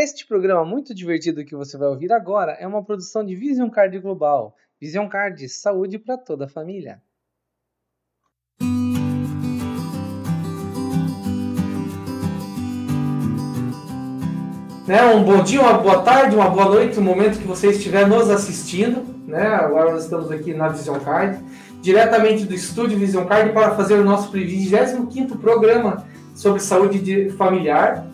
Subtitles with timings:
[0.00, 3.98] Este programa muito divertido que você vai ouvir agora é uma produção de Vision Card
[3.98, 4.54] Global.
[4.80, 7.02] Vision Card, saúde para toda a família.
[14.86, 18.06] Né, um bom dia, uma boa tarde, uma boa noite, no momento que você estiver
[18.06, 19.02] nos assistindo.
[19.26, 19.48] Né?
[19.48, 21.44] Agora nós estamos aqui na Vision Card,
[21.82, 26.06] diretamente do estúdio Vision Card para fazer o nosso 25º programa
[26.36, 28.07] sobre saúde familiar.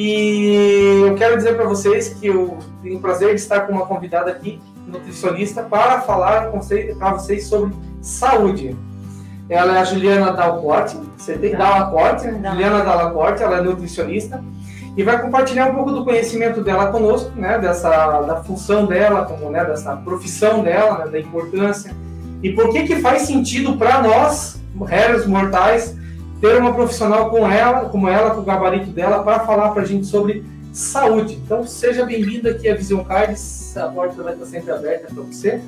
[0.00, 3.84] E eu quero dizer para vocês que eu tenho o prazer de estar com uma
[3.84, 8.76] convidada aqui, nutricionista, para falar para vocês sobre saúde.
[9.48, 14.40] Ela é a Juliana Dalcorte, você tem Dalacorte, Juliana Dalacorte, ela é nutricionista
[14.96, 19.50] e vai compartilhar um pouco do conhecimento dela conosco, né, dessa da função dela, como
[19.50, 21.92] né, dessa profissão dela, né, da importância
[22.40, 25.97] e por que que faz sentido para nós, réis mortais,
[26.40, 29.84] ter uma profissional com ela, como ela, com o gabarito dela, para falar para a
[29.84, 31.34] gente sobre saúde.
[31.44, 35.60] Então, seja bem-vindo aqui à Vision Cards, a porta vai estar sempre aberta para você.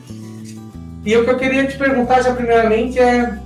[1.05, 3.39] E o que eu queria te perguntar já primeiramente é,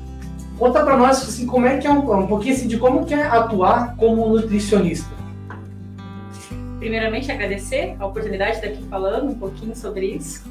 [0.58, 3.14] conta para nós assim, como é que é um, um pouquinho assim, de como que
[3.14, 5.14] é atuar como nutricionista.
[6.78, 10.44] Primeiramente, agradecer a oportunidade de estar aqui falando um pouquinho sobre isso.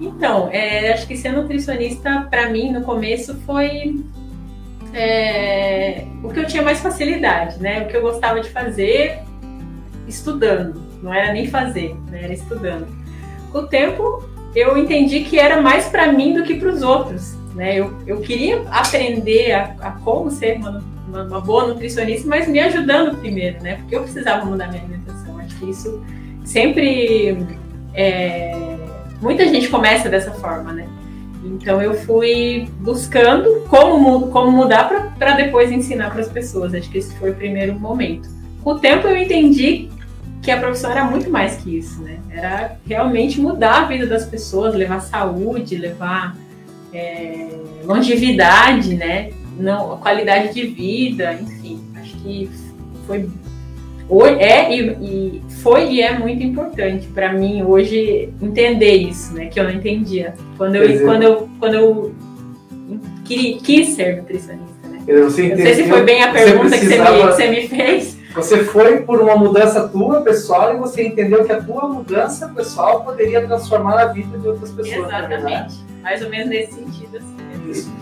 [0.00, 4.02] Então, é, acho que ser nutricionista, para mim, no começo, foi
[4.96, 7.82] é, o que eu tinha mais facilidade, né?
[7.82, 9.18] O que eu gostava de fazer
[10.08, 12.22] estudando, não era nem fazer, né?
[12.24, 12.86] era estudando.
[13.52, 17.34] Com o tempo, eu entendi que era mais para mim do que para os outros,
[17.54, 17.76] né?
[17.76, 22.58] Eu, eu queria aprender a, a como ser uma, uma, uma, boa nutricionista, mas me
[22.60, 23.76] ajudando primeiro, né?
[23.76, 25.38] Porque eu precisava mudar minha alimentação.
[25.38, 26.02] Acho que isso
[26.42, 27.36] sempre
[27.92, 28.56] é,
[29.20, 30.88] muita gente começa dessa forma, né?
[31.46, 36.74] Então eu fui buscando como, como mudar para depois ensinar para as pessoas.
[36.74, 38.28] Acho que esse foi o primeiro momento.
[38.62, 39.88] Com o tempo eu entendi
[40.42, 42.18] que a profissão era muito mais que isso, né?
[42.30, 46.36] Era realmente mudar a vida das pessoas, levar saúde, levar
[46.92, 47.48] é,
[47.84, 49.30] longevidade, né?
[49.58, 51.82] Não, qualidade de vida, enfim.
[51.96, 52.50] Acho que
[53.06, 53.28] foi
[54.40, 59.46] é e, e, foi e é muito importante para mim hoje entender isso, né?
[59.46, 62.14] Que eu não entendia quando eu quando eu quando eu
[63.24, 65.00] quis, quis ser nutricionista, né?
[65.08, 67.48] Eu, você não sei se foi bem a pergunta você que, você me, que você
[67.48, 68.16] me fez.
[68.34, 73.02] Você foi por uma mudança tua pessoal e você entendeu que a tua mudança pessoal
[73.02, 75.08] poderia transformar a vida de outras pessoas.
[75.08, 77.70] Exatamente, mais ou menos nesse sentido assim.
[77.70, 77.92] Isso.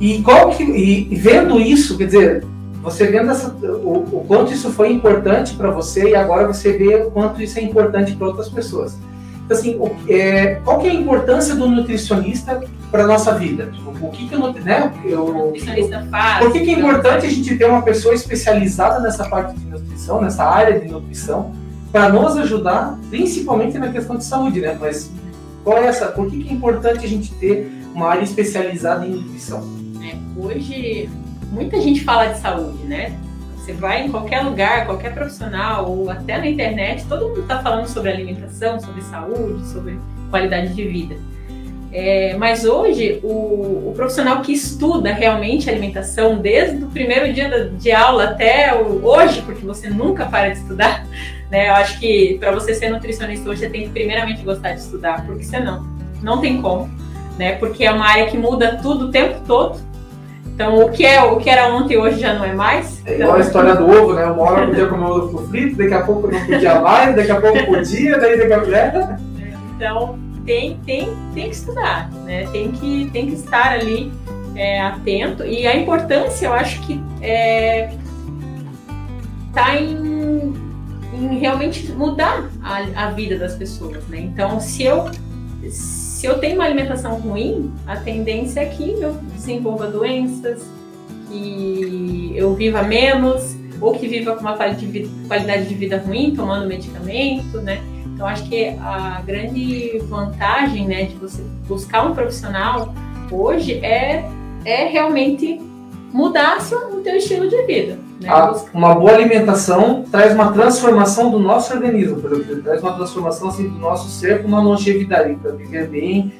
[0.00, 2.44] E qual que e vendo isso, quer dizer,
[2.82, 6.96] você vendo essa, o, o quanto isso foi importante para você e agora você vê
[6.96, 8.98] o quanto isso é importante para outras pessoas.
[9.44, 12.60] Então, assim, o, é, qual que é a importância do nutricionista
[12.90, 13.72] para nossa vida?
[14.00, 16.44] O que, que eu, né, eu, o nutricionista faz?
[16.44, 20.20] Por que, que é importante a gente ter uma pessoa especializada nessa parte de nutrição,
[20.20, 21.52] nessa área de nutrição,
[21.92, 24.76] para nos ajudar, principalmente na questão de saúde, né?
[24.80, 25.10] Mas
[25.62, 26.06] qual é essa?
[26.06, 29.62] Por que, que é importante a gente ter uma área especializada em nutrição?
[30.02, 31.08] É, hoje
[31.52, 33.12] muita gente fala de saúde, né?
[33.56, 37.86] Você vai em qualquer lugar, qualquer profissional, ou até na internet, todo mundo está falando
[37.86, 39.98] sobre alimentação, sobre saúde, sobre
[40.30, 41.14] qualidade de vida.
[41.92, 47.92] É, mas hoje, o, o, profissional que estuda realmente alimentação, desde o primeiro dia de
[47.92, 51.06] aula até o, hoje, porque você nunca para de estudar,
[51.50, 51.68] né?
[51.68, 55.24] Eu acho que para você ser nutricionista hoje, você tem que primeiramente gostar de estudar,
[55.26, 55.86] porque senão
[56.22, 56.90] não tem como,
[57.38, 57.56] né?
[57.56, 59.91] Porque é uma área que muda tudo o tempo todo
[60.54, 63.02] então, o que, é, o que era ontem hoje já não é mais.
[63.06, 64.26] É igual a história do ovo, né?
[64.26, 67.66] Uma hora podia comer ovo frito, daqui a pouco não podia mais, daqui a pouco
[67.66, 68.70] podia, daí daqui a pouco...
[68.70, 69.18] Né?
[69.76, 72.46] Então, tem, tem, tem que estudar, né?
[72.52, 74.12] Tem que, tem que estar ali
[74.54, 75.44] é, atento.
[75.44, 77.90] E a importância, eu acho que é,
[79.54, 80.52] tá em,
[81.14, 84.20] em realmente mudar a, a vida das pessoas, né?
[84.20, 85.10] Então, se eu
[85.70, 90.62] se eu tenho uma alimentação ruim, a tendência é que eu desenvolva doenças,
[91.28, 97.60] que eu viva menos, ou que viva com uma qualidade de vida ruim, tomando medicamento,
[97.60, 97.82] né?
[98.14, 102.94] Então, acho que a grande vantagem, né, de você buscar um profissional
[103.30, 104.24] hoje é,
[104.64, 105.60] é realmente
[106.12, 106.58] mudar
[106.92, 107.98] o teu estilo de vida.
[108.20, 108.28] Né?
[108.72, 113.68] uma boa alimentação traz uma transformação do nosso organismo, por exemplo, traz uma transformação assim,
[113.68, 116.32] do nosso ser com uma longevidade, para viver bem.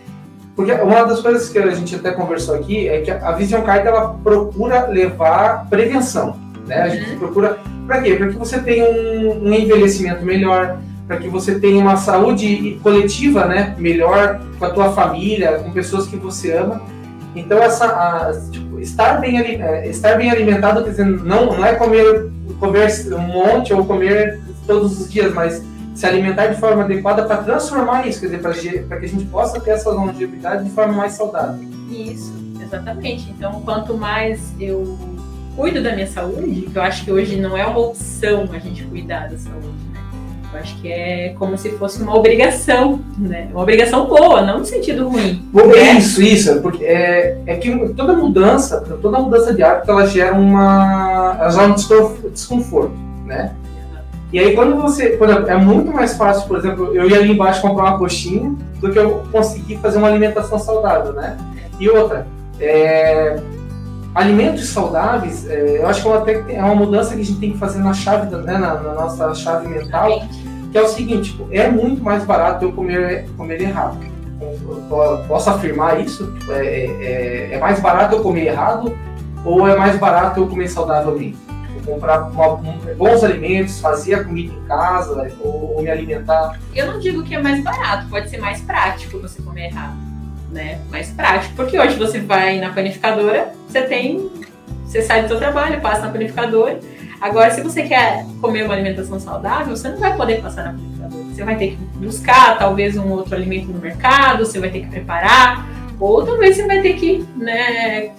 [0.55, 3.89] Porque uma das coisas que a gente até conversou aqui é que a Vision Card
[3.89, 6.37] ela procura levar prevenção.
[6.67, 6.83] Né?
[6.83, 7.19] A gente uhum.
[7.19, 7.59] procura.
[7.87, 8.15] Para quê?
[8.15, 13.47] Para que você tenha um, um envelhecimento melhor, para que você tenha uma saúde coletiva
[13.47, 16.83] né, melhor com a tua família, com pessoas que você ama.
[17.35, 21.75] Então, essa, a, tipo, estar, bem, é, estar bem alimentado, quer dizer, não, não é
[21.75, 22.31] comer,
[22.61, 25.63] comer um monte ou comer todos os dias, mas
[25.95, 29.61] se alimentar de forma adequada para transformar isso, quer dizer, para que a gente possa
[29.61, 31.67] ter essa longevidade de forma mais saudável.
[31.91, 33.31] Isso, exatamente.
[33.31, 34.99] Então, quanto mais eu
[35.57, 38.85] cuido da minha saúde, que eu acho que hoje não é uma opção a gente
[38.85, 39.92] cuidar da saúde?
[40.53, 43.49] Eu acho que é como se fosse uma obrigação, né?
[43.51, 45.49] Uma obrigação boa, não no sentido ruim.
[45.53, 45.93] Né?
[45.97, 46.61] Isso, isso.
[46.61, 51.69] Porque é, é que toda mudança, toda mudança de hábito, ela gera uma, ela gera
[51.69, 52.93] um desconforto,
[53.25, 53.55] né?
[54.31, 57.61] E aí quando você, exemplo, é muito mais fácil, por exemplo, eu ir ali embaixo
[57.61, 61.37] comprar uma coxinha do que eu conseguir fazer uma alimentação saudável, né?
[61.79, 62.27] E outra,
[62.61, 63.39] é,
[64.15, 67.53] alimentos saudáveis, é, eu acho que é uma, é uma mudança que a gente tem
[67.53, 70.23] que fazer na chave, né, na, na nossa chave mental,
[70.71, 73.99] que é o seguinte, tipo, é muito mais barato eu comer, comer errado.
[74.41, 76.33] Eu posso afirmar isso?
[76.33, 78.97] Tipo, é, é, é mais barato eu comer errado
[79.45, 81.39] ou é mais barato eu comer saudavelmente?
[81.85, 86.59] comprar uma, um, bons alimentos, fazer a comida em casa ou, ou, me alimentar?
[86.75, 89.97] Eu não digo que é mais barato, pode ser mais prático você comer errado,
[90.53, 90.79] né?
[90.91, 94.31] Mais prático, porque hoje você vai na panificadora, você tem,
[94.85, 96.79] você sai do seu trabalho, passa na panificadora.
[97.21, 101.25] Agora, se você quer comer uma alimentação saudável, você não vai poder passar na panificadora.
[101.25, 104.89] Você vai ter que buscar talvez um outro alimento no mercado, você vai ter que
[104.89, 105.67] preparar,
[105.99, 108.11] ou talvez você vai ter que, né,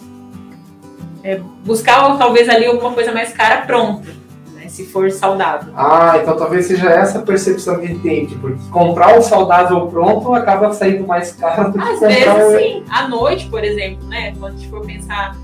[1.23, 4.09] é, buscar talvez ali alguma coisa mais cara pronta,
[4.73, 5.71] se for saudável.
[5.77, 10.33] Ah, então talvez seja essa percepção que a gente tem, porque comprar o saudável pronto
[10.33, 12.57] acaba saindo mais caro do que Às vezes o...
[12.57, 15.37] sim, à noite, por exemplo, né, quando a gente for pensar,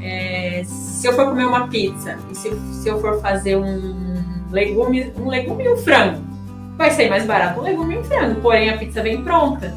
[0.00, 4.22] é, se eu for comer uma pizza e se, se eu for fazer um
[4.52, 6.22] legume, um legume e um frango,
[6.78, 9.74] vai ser mais barato um legume e um frango, porém a pizza vem pronta,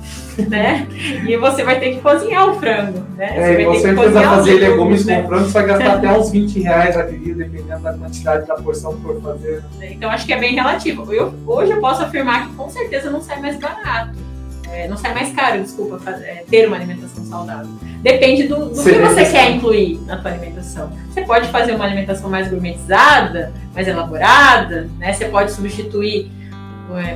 [0.48, 0.88] né?
[1.28, 3.34] E você vai ter que cozinhar o frango, né?
[3.36, 5.22] É, você, você precisa fazer legumes né?
[5.22, 8.56] com frango, você vai gastar até uns 20 reais a vida, dependendo da quantidade da
[8.56, 9.64] porção que for fazer.
[9.82, 11.12] Então acho que é bem relativo.
[11.12, 14.32] Eu, hoje eu posso afirmar que com certeza não sai mais barato.
[14.72, 17.70] É, não sai mais caro, desculpa, é, ter uma alimentação saudável.
[18.02, 20.92] Depende do, do que você quer incluir na sua alimentação.
[21.10, 25.12] Você pode fazer uma alimentação mais gourmetizada, mais elaborada, né?
[25.12, 26.41] Você pode substituir é,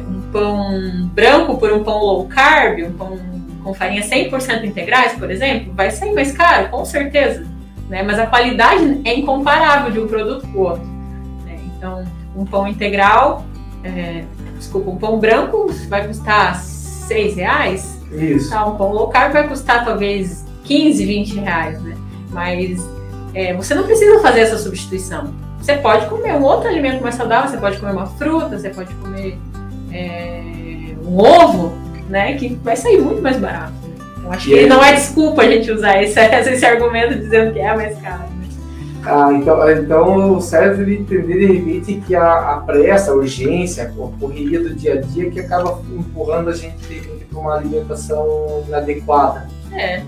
[0.02, 3.20] um pão branco por um pão low carb, um pão
[3.64, 7.46] com farinha 100% integrais, por exemplo, vai sair mais caro, com certeza.
[7.90, 8.04] Né?
[8.04, 10.86] Mas a qualidade é incomparável de um produto para o outro.
[11.46, 11.60] Né?
[11.76, 12.06] Então,
[12.36, 13.44] um pão integral,
[13.84, 14.24] é,
[14.58, 18.00] desculpa, um pão branco vai custar 6 reais.
[18.12, 18.52] Isso.
[18.52, 21.96] Tá, um pão low carb vai custar talvez 15, 20 reais, né?
[22.30, 22.88] Mas
[23.34, 25.34] é, você não precisa fazer essa substituição.
[25.60, 28.94] Você pode comer um outro alimento mais saudável, você pode comer uma fruta, você pode
[28.96, 29.38] comer
[29.96, 31.74] é, um ovo,
[32.10, 33.74] né, que vai sair muito mais barato.
[34.24, 37.60] Eu acho e que não é desculpa a gente usar esse, esse argumento dizendo que
[37.60, 38.24] é mais caro.
[38.24, 38.48] Né?
[39.06, 44.60] Ah, então, então serve entender de repente que a, a pressa, a urgência, a correria
[44.60, 49.48] do dia a dia que acaba empurrando a gente para uma alimentação inadequada.
[49.72, 50.02] É,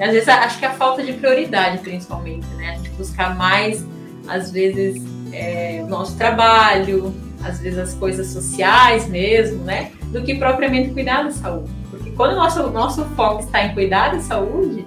[0.00, 2.70] às vezes acho que é a falta de prioridade, principalmente, né?
[2.70, 3.84] A gente buscar mais,
[4.28, 5.02] às vezes,
[5.32, 7.12] é, o nosso trabalho,
[7.44, 9.92] às vezes as coisas sociais mesmo, né?
[10.06, 11.70] Do que propriamente cuidar da saúde.
[11.90, 14.86] Porque quando o nosso, nosso foco está em cuidar da saúde,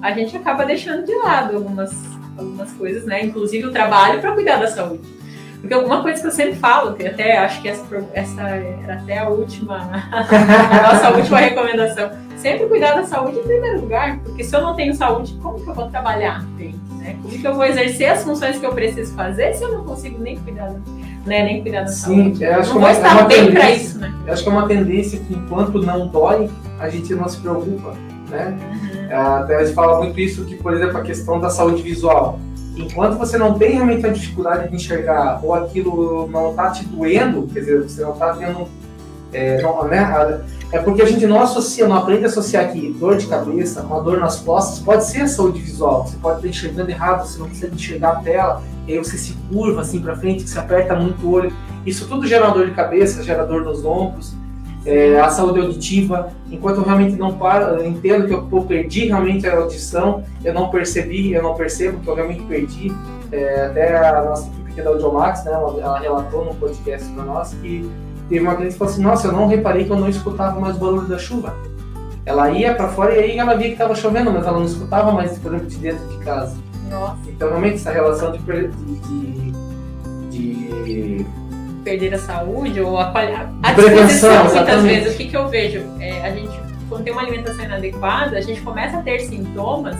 [0.00, 1.92] a gente acaba deixando de lado algumas,
[2.36, 3.24] algumas coisas, né?
[3.24, 5.18] Inclusive o trabalho para cuidar da saúde.
[5.60, 7.84] Porque alguma coisa que eu sempre falo, que até acho que essa,
[8.14, 9.76] essa era até a última,
[10.12, 12.10] a nossa última recomendação.
[12.36, 15.68] Sempre cuidar da saúde em primeiro lugar, porque se eu não tenho saúde, como que
[15.68, 16.44] eu vou trabalhar?
[16.98, 17.16] Né?
[17.20, 20.22] Como que eu vou exercer as funções que eu preciso fazer se eu não consigo
[20.22, 20.78] nem cuidar da
[21.28, 21.44] né?
[21.44, 22.44] Nem cuidar da Sim, saúde.
[22.44, 24.14] acho não vou estar é uma bem para isso, né?
[24.26, 27.94] Eu acho que é uma tendência que enquanto não dói, a gente não se preocupa,
[28.28, 28.56] né?
[28.58, 29.16] Uhum.
[29.16, 32.40] Até a gente fala muito isso que, por exemplo, a questão da saúde visual.
[32.76, 37.48] Enquanto você não tem realmente a dificuldade de enxergar ou aquilo não está te doendo,
[37.52, 38.68] quer dizer, você não está tendo
[39.32, 43.16] é, não, né, é porque a gente não associa, não aprende a associar que dor
[43.16, 46.06] de cabeça, uma dor nas costas, pode ser saúde visual.
[46.06, 49.34] Você pode estar enxergando errado, você não consegue enxergar a tela, e aí você se
[49.50, 51.52] curva assim para frente, você aperta muito o olho.
[51.86, 54.34] Isso tudo gera dor de cabeça, gera dor nos ombros.
[54.84, 59.46] É, a saúde auditiva, enquanto eu realmente não paro, entendo que eu, eu, perdi realmente
[59.46, 62.92] a audição, eu não percebi, eu não percebo que eu realmente perdi.
[63.30, 67.52] É, até a nossa equipe da Audiomax, né, ela, ela relatou no podcast para nós
[67.54, 67.90] que
[68.28, 70.76] teve uma cliente que falou assim: Nossa, eu não reparei que eu não escutava mais
[70.76, 71.56] o barulho da chuva.
[72.24, 75.12] Ela ia para fora e aí ela via que estava chovendo, mas ela não escutava
[75.12, 76.56] mais, por exemplo, de dentro de casa.
[76.90, 77.18] Nossa.
[77.26, 79.52] Então, realmente, essa relação de, de,
[80.30, 81.26] de,
[81.82, 83.12] perder a saúde ou a,
[83.62, 85.14] a disposição, muitas vezes.
[85.14, 85.82] O que, que eu vejo?
[86.00, 89.96] É, a gente, quando tem uma alimentação inadequada, a gente começa a ter sintomas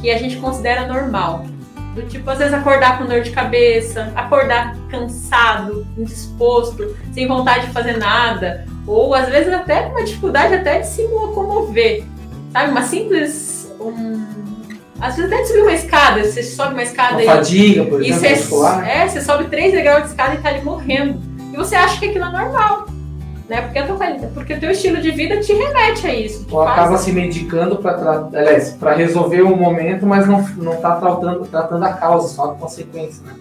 [0.00, 1.44] que a gente considera normal.
[1.94, 7.72] Do tipo, às vezes acordar com dor de cabeça, acordar cansado, indisposto, sem vontade de
[7.72, 12.04] fazer nada, ou às vezes até com uma dificuldade até de se locomover.
[12.52, 12.70] Sabe?
[12.70, 13.72] Uma simples.
[13.80, 14.24] Um...
[15.00, 17.26] Às vezes até de subir uma escada, você sobe uma escada Uma e.
[17.26, 18.88] fadiga, por E exemplo, você, muscular.
[18.88, 21.20] é, você sobe 3 degraus de escada e tá ali morrendo.
[21.52, 22.86] E você acha que aquilo é normal.
[23.50, 23.62] Né?
[23.62, 26.46] Porque, a tua, quali- porque o teu estilo de vida te remete a isso.
[26.52, 31.84] Ou faz- acaba se medicando para resolver o momento, mas não, não tá tratando, tratando
[31.84, 33.34] a causa, só a consequência, né?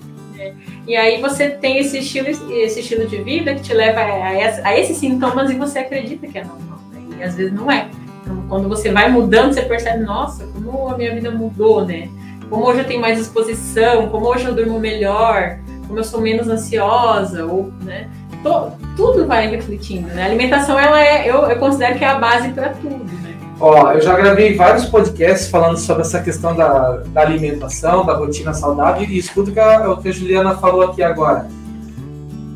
[0.87, 4.67] E aí você tem esse estilo, esse estilo de vida que te leva a, essa-
[4.67, 6.79] a esses sintomas e você acredita que é normal.
[6.91, 7.01] né?
[7.19, 7.87] E às vezes não é.
[8.23, 12.09] Então, quando você vai mudando, você percebe, nossa, como a minha vida mudou, né?
[12.49, 16.47] Como hoje eu tenho mais disposição, como hoje eu durmo melhor, como eu sou menos
[16.49, 18.07] ansiosa, ou, né?
[18.43, 20.23] To- tudo vai refletindo, né?
[20.23, 23.35] A alimentação, ela é, eu, eu considero que é a base para tudo, né?
[23.59, 28.53] Ó, eu já gravei vários podcasts falando sobre essa questão da, da alimentação, da rotina
[28.53, 31.47] saudável, e escuta o que a, Juliana falou aqui agora.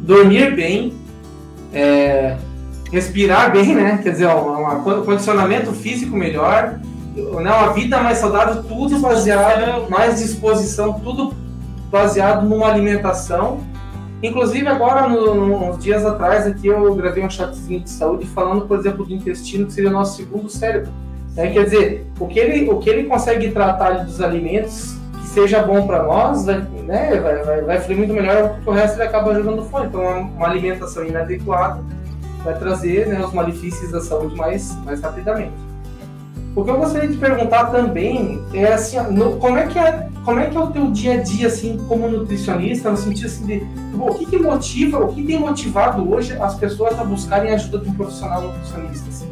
[0.03, 0.93] Dormir bem,
[1.73, 2.37] é,
[2.91, 3.99] respirar bem, né?
[4.01, 6.79] Quer dizer, um condicionamento físico melhor,
[7.15, 7.51] né?
[7.51, 11.33] uma vida mais saudável, tudo baseado, mais disposição, tudo
[11.91, 13.59] baseado numa alimentação.
[14.23, 18.79] Inclusive agora, no- uns dias atrás, aqui eu gravei um chatzinho de saúde falando, por
[18.79, 20.89] exemplo, do intestino, que seria o nosso segundo cérebro.
[21.35, 21.49] né?
[21.51, 25.85] Quer dizer, o que, ele, o que ele consegue tratar dos alimentos que seja bom
[25.87, 29.33] para nós, vai, né, vai, vai, vai fluir muito melhor, porque o resto ele acaba
[29.33, 29.87] jogando fora.
[29.87, 31.81] Então, uma, uma alimentação inadequada
[32.43, 35.53] vai trazer né, os malefícios da saúde mais, mais rapidamente.
[36.55, 40.39] O que eu gostaria de perguntar também é assim, no- como é que é, como
[40.39, 43.59] é que é o teu dia a dia assim, como nutricionista, no sentido assim de
[43.95, 47.55] Bom, o que, que motiva, o que tem motivado hoje as pessoas a buscarem a
[47.55, 49.07] ajuda de um profissional nutricionista?
[49.09, 49.27] assim?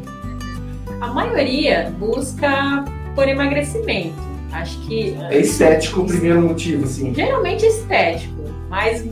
[1.00, 4.14] A maioria busca por emagrecimento.
[4.52, 7.14] Acho que É estético o primeiro motivo, assim.
[7.14, 9.04] geralmente estético, mas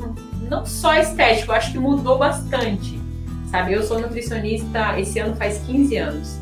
[0.49, 3.01] não só estético, acho que mudou bastante.
[3.51, 6.39] Sabe, eu sou nutricionista, esse ano faz 15 anos.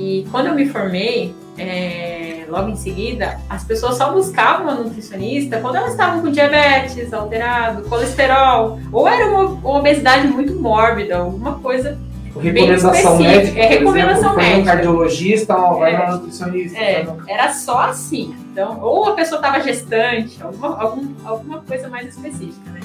[0.00, 5.58] E quando eu me formei, é, logo em seguida, as pessoas só buscavam uma nutricionista
[5.60, 11.58] quando elas estavam com diabetes alterado, colesterol, ou era uma, uma obesidade muito mórbida, alguma
[11.58, 11.98] coisa.
[12.40, 14.72] Recomendação médica, é recomendação exemplo, foi no médica.
[14.72, 16.10] cardiologista, vai É.
[16.10, 16.78] nutricionista.
[16.78, 18.34] É, no- era só assim.
[18.52, 22.80] Então, ou a pessoa estava gestante, alguma, algum, alguma coisa mais específica, né?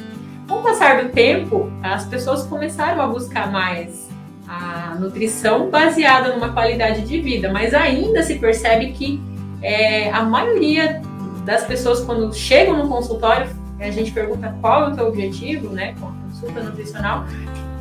[0.49, 4.04] Com o passar do tempo, as pessoas começaram a buscar mais
[4.47, 9.21] a nutrição baseada numa qualidade de vida, mas ainda se percebe que
[9.61, 11.01] é, a maioria
[11.45, 13.47] das pessoas, quando chegam no consultório,
[13.79, 17.25] a gente pergunta qual é o teu objetivo, né, com a consulta nutricional,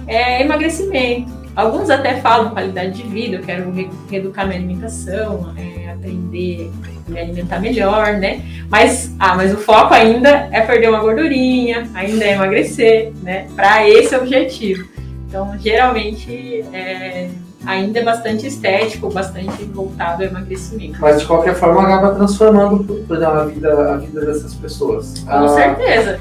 [0.07, 1.33] é emagrecimento.
[1.57, 6.71] Alguns até falam qualidade de vida, eu quero re- reeducar minha alimentação, é, aprender
[7.07, 8.43] a me alimentar melhor, né?
[8.69, 13.47] Mas, ah, mas o foco ainda é perder uma gordurinha, ainda é emagrecer, né?
[13.55, 14.89] Para esse objetivo.
[15.35, 17.29] Então, geralmente, é,
[17.67, 20.97] ainda é bastante estético, bastante voltado ao emagrecimento.
[21.01, 25.25] Mas de qualquer forma acaba transformando a vida, a vida dessas pessoas.
[25.27, 26.21] Com Ah, certeza.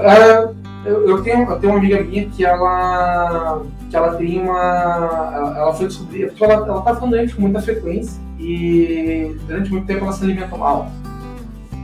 [0.00, 0.48] ah,
[0.84, 5.30] eu, eu tenho, eu tenho uma amiga minha que ela, que ela tem uma.
[5.32, 6.26] Ela, ela foi descobrir.
[6.26, 10.24] Porque ela, ela tá ficando doente com muita frequência e durante muito tempo ela se
[10.24, 10.90] alimentou mal.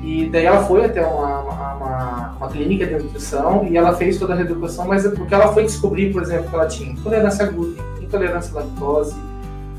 [0.03, 4.33] E daí ela foi até uma, uma, uma- clínica de nutrição e ela fez toda
[4.33, 7.49] a reeducação, mas é porque ela foi descobrir, por exemplo, que ela tinha intolerância a
[7.49, 9.15] glúten, intolerância à lactose,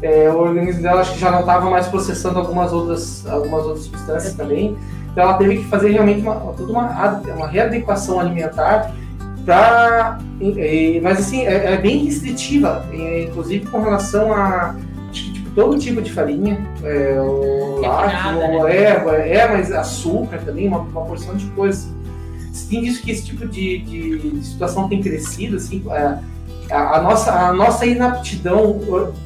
[0.01, 3.85] é, o organismo dela acho que já não estava mais processando algumas outras, algumas outras
[3.85, 4.75] substâncias também.
[5.11, 8.91] Então ela teve que fazer realmente uma, toda uma, uma readequação alimentar
[9.45, 10.17] para.
[11.03, 14.90] Mas assim, é, é bem restritiva, é, inclusive com relação a que,
[15.55, 18.69] todo tipo de farinha, é, o lácteo, Refinada,
[19.23, 21.87] é, é, mas açúcar também, uma, uma porção de coisas.
[22.51, 26.17] Você tem visto que esse tipo de, de- de situação tem crescido, assim, é,
[26.73, 28.79] a, a nossa, a nossa inaptidão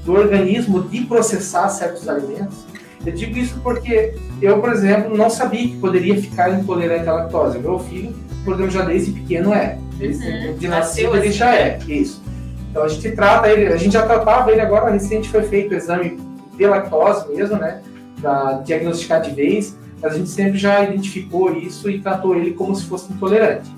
[0.04, 2.66] do organismo de processar certos alimentos.
[3.06, 7.60] Eu digo isso porque eu, por exemplo, não sabia que poderia ficar intolerante à lactose.
[7.60, 9.78] Meu filho, por exemplo, já desde pequeno é.
[9.98, 10.58] Desde, Uhum.
[10.58, 11.38] De nascido ele assim.
[11.38, 11.80] já é.
[11.88, 12.22] Isso.
[12.76, 15.78] Então a gente trata ele, a gente já tratava ele agora, recente foi feito o
[15.78, 16.20] exame
[16.58, 17.82] de lactose mesmo, né?
[18.22, 22.76] Para diagnosticar de vez, mas a gente sempre já identificou isso e tratou ele como
[22.76, 23.74] se fosse intolerante.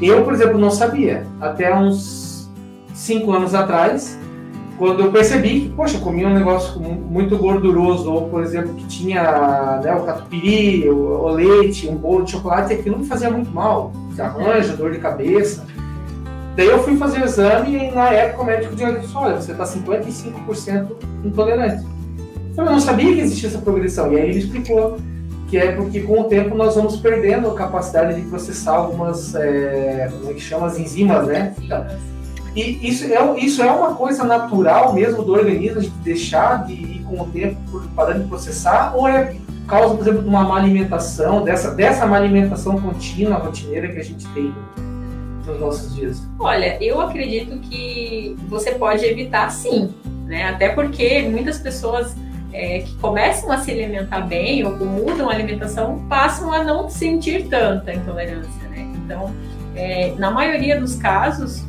[0.00, 1.26] Eu, por exemplo, não sabia.
[1.38, 2.50] Até uns
[2.94, 4.18] cinco anos atrás,
[4.78, 8.72] quando eu percebi que, poxa, eu comia um negócio mu- muito gorduroso, ou, por exemplo,
[8.72, 13.04] que tinha né, o catupiry, o, o leite, um bolo de chocolate, e aquilo me
[13.04, 13.92] fazia muito mal.
[14.18, 15.66] Arranjo, dor de cabeça.
[16.56, 19.64] Daí eu fui fazer o exame e na época o médico disse, olha, você está
[19.64, 20.88] 55%
[21.24, 21.84] intolerante.
[22.56, 24.12] Eu não sabia que existia essa progressão.
[24.12, 24.98] E aí ele explicou
[25.48, 30.08] que é porque com o tempo nós vamos perdendo a capacidade de processar algumas, é,
[30.12, 31.54] como é que chama, as enzimas, né?
[31.60, 31.84] Então,
[32.54, 37.04] e isso é, isso é uma coisa natural mesmo do organismo, de deixar de ir
[37.08, 37.56] com o tempo
[37.96, 39.34] parando de processar, ou é
[39.66, 44.04] causa, por exemplo, de uma má alimentação, dessa, dessa má alimentação contínua, rotineira que a
[44.04, 44.54] gente tem
[45.46, 46.22] nos nossos dias?
[46.38, 49.92] Olha, eu acredito que você pode evitar sim,
[50.26, 50.48] né?
[50.48, 52.14] Até porque muitas pessoas
[52.52, 57.48] é, que começam a se alimentar bem ou mudam a alimentação passam a não sentir
[57.48, 58.92] tanta intolerância, né?
[59.04, 59.34] Então,
[59.74, 61.64] é, na maioria dos casos,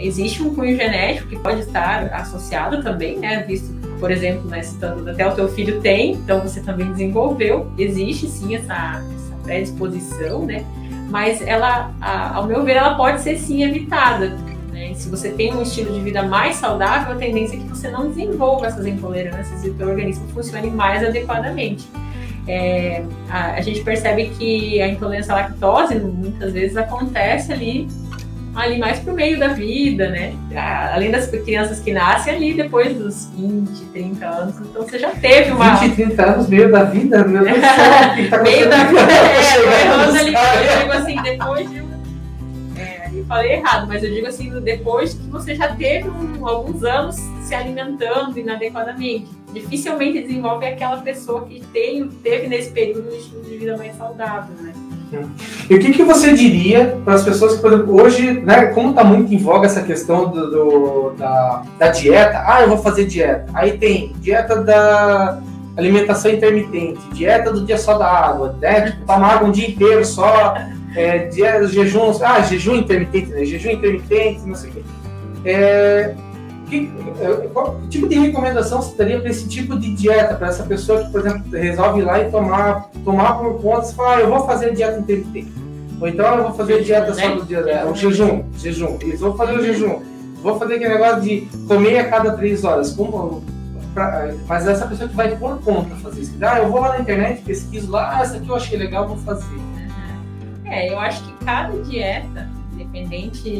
[0.00, 3.44] existe um cunho genético que pode estar associado também, né?
[3.44, 8.28] Visto, por exemplo, né, citando até o teu filho tem, então você também desenvolveu, existe
[8.28, 10.64] sim essa, essa predisposição, né?
[11.08, 14.36] Mas ela, a, ao meu ver, ela pode ser sim evitada.
[14.70, 14.92] Né?
[14.94, 18.08] Se você tem um estilo de vida mais saudável, a tendência é que você não
[18.08, 21.88] desenvolva essas intolerâncias e o teu organismo funcione mais adequadamente.
[22.46, 27.86] É, a, a, gente percebe que a intolerância à lactose muitas vezes acontece ali
[28.54, 30.34] ali mais pro meio da vida, né?
[30.92, 34.60] Além das crianças que nascem ali depois dos 20, 30 anos.
[34.60, 35.76] Então você já teve uma.
[35.76, 38.30] 20, 30 anos, meio da vida, meu Deus do céu.
[38.30, 41.78] Tá meio da vida, é, eu, ali, eu digo assim, depois de.
[42.78, 46.82] É, eu falei errado, mas eu digo assim, depois que você já teve um, alguns
[46.84, 49.28] anos se alimentando inadequadamente.
[49.52, 54.54] Dificilmente desenvolve aquela pessoa que tem, teve nesse período um estilo de vida mais saudável,
[54.56, 54.72] né?
[55.70, 58.90] E o que, que você diria para as pessoas que, por exemplo, hoje, né, como
[58.90, 63.06] está muito em voga essa questão do, do, da, da dieta, ah, eu vou fazer
[63.06, 63.46] dieta.
[63.54, 65.40] Aí tem dieta da
[65.76, 68.90] alimentação intermitente, dieta do dia só da água, né?
[68.90, 70.56] Tipo, tomar água um dia inteiro só,
[70.96, 73.44] é, dia, jejum, ah, jejum intermitente, né?
[73.44, 74.82] Jejum intermitente, não sei o quê.
[75.44, 76.14] É,
[76.68, 76.92] que,
[77.52, 81.10] qual tipo de recomendação você daria para esse tipo de dieta, para essa pessoa que,
[81.10, 84.46] por exemplo, resolve ir lá e tomar, tomar por conta, e fala, ah, eu vou
[84.46, 85.52] fazer dieta intermitente.
[86.00, 89.36] Ou então eu vou fazer dieta só do dia, é, o jejum, jejum, isso, vou
[89.36, 90.00] fazer o jejum.
[90.42, 92.92] Vou fazer aquele negócio de comer a cada três horas.
[92.92, 93.42] Como,
[93.92, 96.34] pra, mas essa pessoa que vai por conta fazer isso.
[96.40, 99.16] Ah, eu vou lá na internet, pesquiso lá, ah, essa aqui eu achei legal, vou
[99.18, 99.58] fazer.
[100.64, 103.50] É, eu acho que cada dieta, independente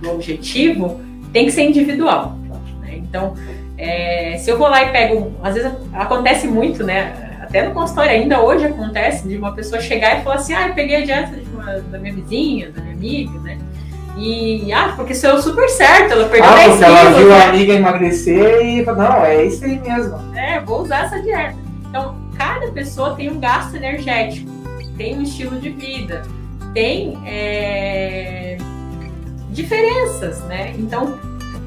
[0.00, 1.00] do objetivo,
[1.32, 2.36] tem que ser individual.
[2.80, 2.96] Né?
[2.96, 3.34] Então,
[3.78, 7.12] é, se eu vou lá e pego, às vezes acontece muito, né?
[7.40, 10.74] Até no consultório ainda hoje acontece de uma pessoa chegar e falar assim, ah, eu
[10.74, 13.58] peguei a dieta uma, da minha vizinha, da minha amiga, né?
[14.16, 17.44] E, ah, porque isso é super certo, ela perdeu ah, 10 porque ela viu a
[17.44, 20.16] amiga emagrecer e falou, não, é isso aí mesmo.
[20.36, 21.56] É, vou usar essa dieta.
[21.88, 24.50] Então, cada pessoa tem um gasto energético,
[24.96, 26.22] tem um estilo de vida,
[26.74, 28.51] tem é,
[29.52, 30.74] diferenças, né?
[30.78, 31.18] Então,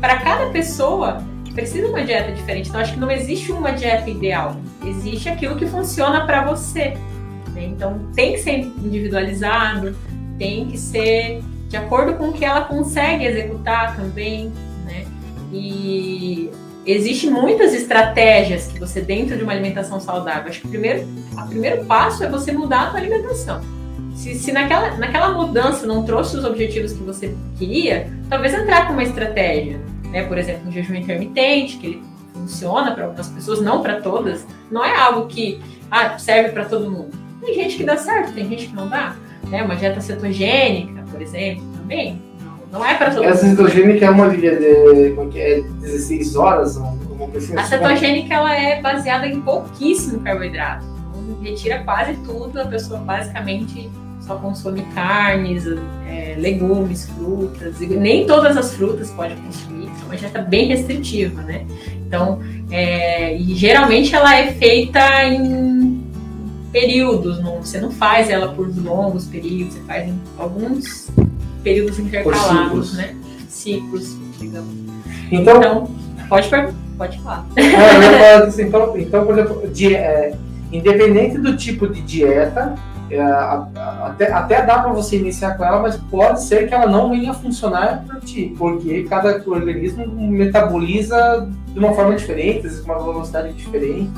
[0.01, 1.23] para cada pessoa
[1.55, 2.67] precisa uma dieta diferente.
[2.67, 4.57] Então, acho que não existe uma dieta ideal.
[4.85, 6.97] Existe aquilo que funciona para você.
[7.53, 7.65] Né?
[7.65, 9.95] Então, tem que ser individualizado,
[10.37, 14.51] tem que ser de acordo com o que ela consegue executar também,
[14.85, 15.05] né?
[15.51, 16.51] E
[16.85, 20.49] existem muitas estratégias que você dentro de uma alimentação saudável.
[20.49, 23.61] Acho que o primeiro, o primeiro passo é você mudar a sua alimentação.
[24.15, 28.93] Se, se naquela, naquela mudança não trouxe os objetivos que você queria, talvez entrar com
[28.93, 30.23] uma estratégia, né?
[30.23, 34.47] Por exemplo, um jejum intermitente, que ele funciona para algumas pessoas, não para todas.
[34.71, 37.11] Não é algo que ah, serve para todo mundo.
[37.41, 39.15] Tem gente que dá certo, tem gente que não dá.
[39.49, 39.61] Né?
[39.61, 43.33] Uma dieta cetogênica, por exemplo, também não, não é para todo mundo.
[43.33, 46.77] Essa cetogênica é uma de, de, de é 16 horas?
[46.77, 46.95] Uma
[47.35, 47.55] assim?
[47.55, 50.85] a cetogênica ela é baseada em pouquíssimo carboidrato.
[50.85, 53.89] Então, retira quase tudo, a pessoa basicamente
[54.25, 55.65] só consome carnes,
[56.07, 61.65] é, legumes, frutas, nem todas as frutas pode consumir, é uma dieta bem restritiva, né?
[62.07, 62.39] Então,
[62.71, 66.03] é, e geralmente ela é feita em
[66.71, 71.09] períodos, não, você não faz ela por longos períodos, você faz em alguns
[71.63, 73.15] períodos intercalados, né?
[73.47, 74.73] Ciclos, digamos.
[75.31, 75.91] Então, então
[76.27, 76.49] pode,
[76.97, 77.45] pode falar.
[77.55, 80.35] É, assim, então, então, por exemplo, de, é,
[80.71, 82.75] independente do tipo de dieta,
[83.09, 87.09] é, até, até dá para você iniciar com ela, mas pode ser que ela não
[87.11, 93.53] venha funcionar para ti, porque cada organismo metaboliza de uma forma diferente, com uma velocidade
[93.53, 94.09] diferente.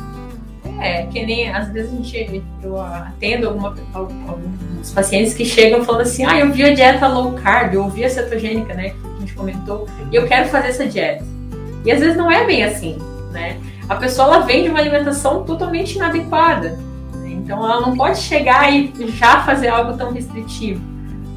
[0.80, 6.02] É, que nem às vezes a gente, eu atendo alguma, alguns pacientes que chegam falando
[6.02, 9.20] assim: ah, eu vi a dieta low carb, eu vi a cetogênica, né, que a
[9.20, 11.26] gente comentou, e eu quero fazer essa dieta.
[11.84, 12.98] E às vezes não é bem assim,
[13.32, 13.58] né?
[13.90, 16.78] A pessoa ela vem de uma alimentação totalmente inadequada.
[17.48, 20.82] Então ela não pode chegar e já fazer algo tão restritivo.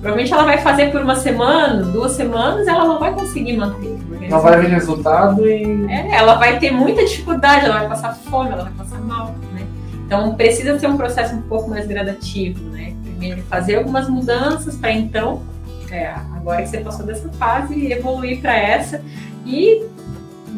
[0.01, 3.97] Provavelmente ela vai fazer por uma semana, duas semanas, ela não vai conseguir manter.
[4.29, 5.87] Não vai ver resultado e.
[5.89, 9.37] É, ela vai ter muita dificuldade, ela vai passar fome, ela vai passar mal.
[9.53, 9.65] Né?
[10.05, 12.93] Então precisa ser um processo um pouco mais gradativo, né?
[13.05, 15.45] Primeiro fazer algumas mudanças para então,
[15.93, 19.01] é, agora que você passou dessa fase, evoluir para essa
[19.47, 19.85] e,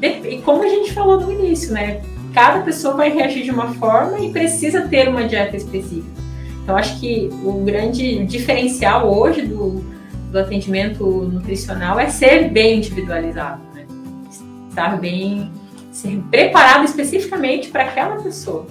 [0.00, 2.00] e como a gente falou no início, né?
[2.32, 6.22] Cada pessoa vai reagir de uma forma e precisa ter uma dieta específica.
[6.62, 9.84] Então acho que o grande diferencial hoje do,
[10.30, 13.86] do atendimento nutricional é ser bem individualizado, né?
[14.68, 15.50] estar bem,
[15.90, 18.66] ser preparado especificamente para aquela pessoa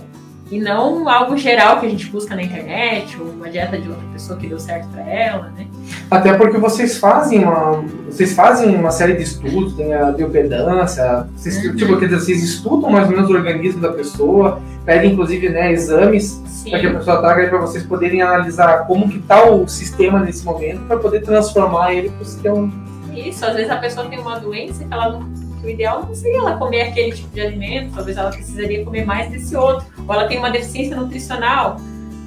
[0.51, 4.05] e não algo geral que a gente busca na internet ou uma dieta de outra
[4.11, 5.65] pessoa que deu certo para ela, né?
[6.11, 11.63] Até porque vocês fazem uma, vocês fazem uma série de estudos, tem a biopedância, vocês,
[11.63, 11.75] uhum.
[11.77, 16.79] tipo, vocês estudam mais ou menos o organismo da pessoa, pedem inclusive né, exames para
[16.79, 20.81] que a pessoa traga para vocês poderem analisar como que está o sistema nesse momento
[20.81, 22.69] para poder transformar ele para o sistema.
[23.15, 26.39] Isso, às vezes a pessoa tem uma doença que ela não o ideal não seria
[26.39, 29.85] ela comer aquele tipo de alimento, talvez ela precisaria comer mais desse outro.
[30.07, 31.77] Ou ela tem uma deficiência nutricional,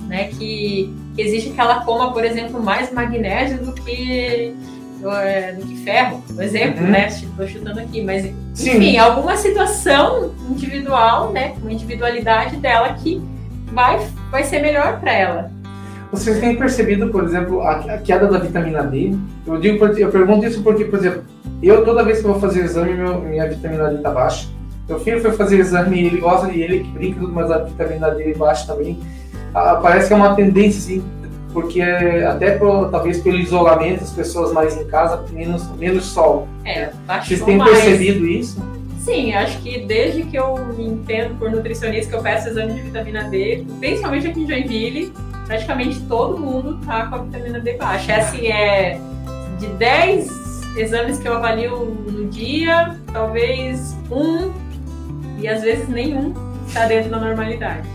[0.07, 4.55] né, que exige que ela coma, por exemplo, mais magnésio do que
[5.13, 6.91] é, do que ferro, por exemplo, uhum.
[6.91, 7.09] né?
[7.09, 8.99] Estou chutando aqui, mas enfim, Sim.
[8.99, 13.21] alguma situação individual, né, uma individualidade dela que
[13.73, 14.01] vai
[14.31, 15.51] vai ser melhor para ela.
[16.11, 19.17] Vocês têm percebido, por exemplo, a, queda da vitamina D?
[19.47, 21.25] Eu digo, eu pergunto isso porque, por exemplo,
[21.61, 24.47] eu toda vez que vou fazer exame, meu, minha vitamina D tá baixa.
[24.89, 28.11] Meu filho foi fazer exame e ele gosta e ele brinca tudo, mas a vitamina
[28.11, 28.99] D baixa também.
[29.55, 31.05] Ah, parece que é uma tendência, sim,
[31.53, 36.49] porque até pro, talvez pelo isolamento, as pessoas mais em casa, menos, menos sol.
[36.65, 36.91] É,
[37.23, 37.71] Vocês têm mais.
[37.71, 38.61] percebido isso?
[38.99, 42.81] Sim, acho que desde que eu me entendo por nutricionista que eu peço exame de
[42.81, 45.13] vitamina D, principalmente aqui em Joinville,
[45.47, 48.13] praticamente todo mundo tá com a vitamina D baixa.
[48.13, 49.01] É assim, é
[49.61, 54.51] de 10 exames que eu avalio no dia, talvez um
[55.39, 56.33] e às vezes nenhum
[56.67, 57.87] está dentro da normalidade.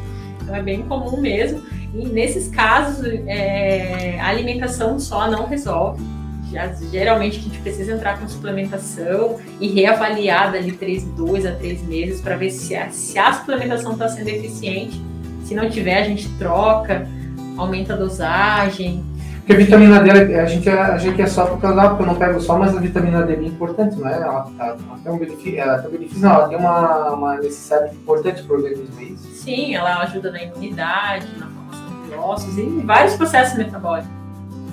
[0.49, 1.61] Então é bem comum mesmo.
[1.93, 6.03] E nesses casos, é, a alimentação só não resolve.
[6.51, 11.83] Já, geralmente a gente precisa entrar com suplementação e reavaliar dali 3, 2 a 3
[11.83, 14.99] meses para ver se a, se a suplementação está sendo eficiente.
[15.45, 17.07] Se não tiver, a gente troca
[17.55, 19.03] aumenta a dosagem.
[19.39, 22.15] Porque a vitamina D, a gente, a gente é só por causa porque eu não
[22.15, 24.13] pego só, mas a vitamina D é importante, não é?
[24.13, 27.35] Ela, ela, ela tem um benefício, ela tem um benefício, não, ela tem uma, uma
[27.37, 28.85] necessidade importante para o organismo?
[29.49, 34.11] Sim, ela ajuda na imunidade, na formação de ossos e em vários processos metabólicos.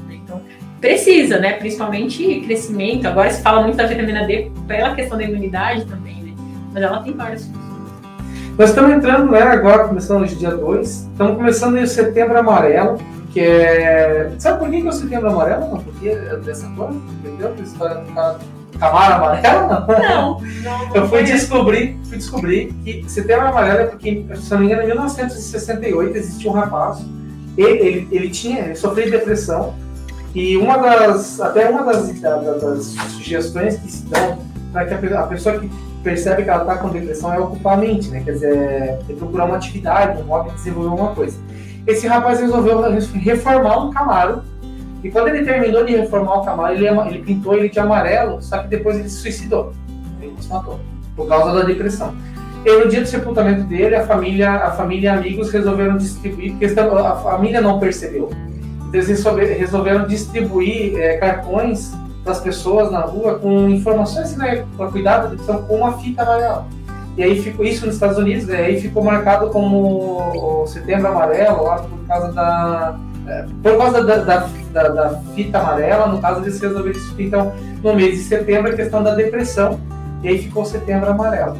[0.06, 0.16] Né?
[0.22, 0.42] Então,
[0.82, 1.54] precisa, né?
[1.54, 3.06] Principalmente crescimento.
[3.06, 6.34] Agora se fala muito da vitamina D pela questão da imunidade também, né?
[6.74, 7.66] Mas ela tem várias funções.
[8.58, 12.98] Nós estamos entrando, né, agora, começando hoje dia 2, estamos começando o setembro amarelo,
[13.32, 14.30] que é.
[14.38, 15.68] Sabe por que, que é o setembro amarelo?
[15.70, 16.90] Não, porque é dessa cor?
[16.90, 17.54] Entendeu?
[17.62, 18.12] História do
[18.78, 19.86] Camara amarela?
[20.08, 20.40] Não.
[20.40, 24.82] não eu fui descobrir, fui descobrir que setembro amarelo é porque, se não me engano,
[24.82, 27.04] em 1968 existia um rapaz,
[27.56, 29.74] ele, ele, ele tinha, ele sofreu de depressão,
[30.34, 34.38] e uma das, até uma das, das, das sugestões que se dão
[34.70, 35.70] para que a, a pessoa que
[36.02, 38.22] percebe que ela está com depressão é ocupar a mente, né?
[38.24, 41.38] Quer dizer, é procurar uma atividade, um hobby, desenvolver alguma coisa.
[41.86, 42.80] Esse rapaz resolveu
[43.14, 44.42] reformar um Camaro
[45.06, 48.58] e quando ele terminou de reformar o Camaro, ele, ele pintou ele de amarelo, só
[48.58, 49.72] que depois ele se suicidou.
[50.20, 50.80] Ele se matou
[51.14, 52.12] por causa da depressão.
[52.64, 56.66] E no dia do sepultamento dele, a família, a família e amigos resolveram distribuir, porque
[56.80, 58.30] a família não percebeu.
[58.88, 61.92] Então eles resolveram distribuir é, cartões
[62.24, 66.66] das pessoas na rua com informações né, para cuidar da depressão com uma fita amarela.
[67.16, 71.62] E aí ficou isso nos Estados Unidos, né, aí ficou marcado como o Setembro Amarelo,
[71.62, 72.98] lá por causa da
[73.62, 77.14] por causa da, da, da, da, fita amarela, no caso eles resolveram isso.
[77.18, 79.80] Então, no mês de setembro, a questão da depressão,
[80.22, 81.56] e aí ficou setembro amarelo.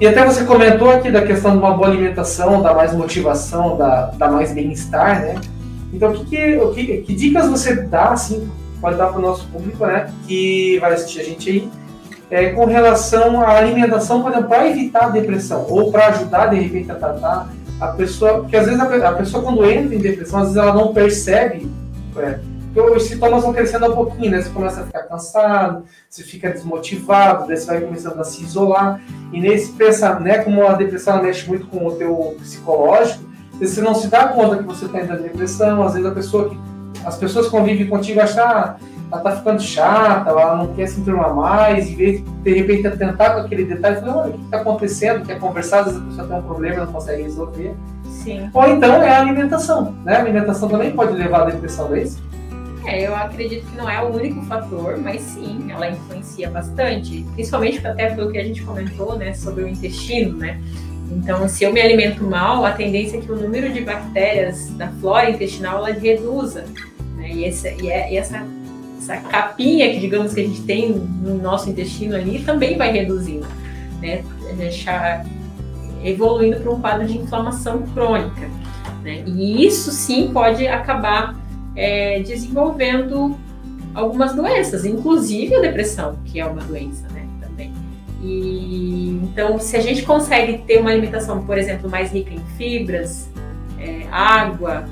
[0.00, 4.06] E até você comentou aqui da questão de uma boa alimentação, da mais motivação, da,
[4.06, 5.40] da mais bem-estar, né?
[5.92, 8.50] Então, o que, que, o que, que dicas você dá, assim,
[8.80, 11.70] pode dar para o nosso público, né, que vai assistir a gente aí,
[12.30, 16.94] é, com relação à alimentação, para evitar a depressão ou para ajudar de repente a
[16.94, 17.48] tratar
[17.82, 20.72] a pessoa, porque às vezes a, a, pessoa quando entra em depressão, às vezes ela
[20.72, 21.68] não percebe,
[22.16, 22.38] é,
[22.94, 24.40] os sintomas vão crescendo um pouquinho, né?
[24.40, 29.00] Você começa a ficar cansado, você fica desmotivado, daí você vai começando a se isolar.
[29.32, 33.24] E nesse pensa, né, como a depressão mexe muito com o teu psicológico,
[33.58, 36.58] você não se dá conta que você está em depressão, às vezes a pessoa que
[37.04, 38.76] as pessoas convivem contigo acham ah,
[39.12, 42.96] ela tá ficando chata, ela não quer se enturmar mais, em vez de de repente
[42.96, 46.04] tentar com aquele detalhe, falar, olha, o que está acontecendo, quer conversar, às vezes a
[46.06, 47.74] pessoa tem um problema e não consegue resolver.
[48.08, 48.50] Sim.
[48.54, 50.16] Ou então é a alimentação, né?
[50.16, 52.22] A alimentação também pode levar à depressão, não é isso?
[52.86, 57.86] É, eu acredito que não é o único fator, mas sim, ela influencia bastante, principalmente
[57.86, 60.60] até pelo que a gente comentou, né, sobre o intestino, né?
[61.10, 64.88] Então, se eu me alimento mal, a tendência é que o número de bactérias da
[64.88, 66.64] flora intestinal ela reduza.
[67.16, 67.30] Né?
[67.32, 68.42] E, essa, e, é, e essa,
[69.02, 73.46] essa capinha que, digamos, que a gente tem no nosso intestino ali também vai reduzindo,
[74.00, 74.22] né?
[74.56, 75.26] Deixar
[76.04, 78.48] evoluindo para um quadro de inflamação crônica.
[79.02, 79.24] Né?
[79.26, 81.36] E isso sim pode acabar
[81.74, 83.36] é, desenvolvendo
[83.94, 87.26] algumas doenças, inclusive a depressão, que é uma doença, né?
[87.40, 87.72] Também.
[88.22, 93.28] E então, se a gente consegue ter uma alimentação, por exemplo, mais rica em fibras,
[93.80, 94.84] é, água,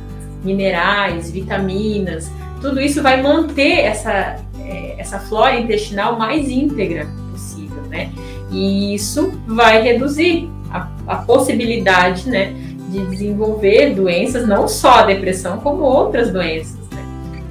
[0.43, 8.11] minerais, vitaminas, tudo isso vai manter essa, é, essa flora intestinal mais íntegra possível, né?
[8.51, 12.53] E isso vai reduzir a, a possibilidade, né,
[12.89, 17.05] de desenvolver doenças, não só a depressão, como outras doenças, né?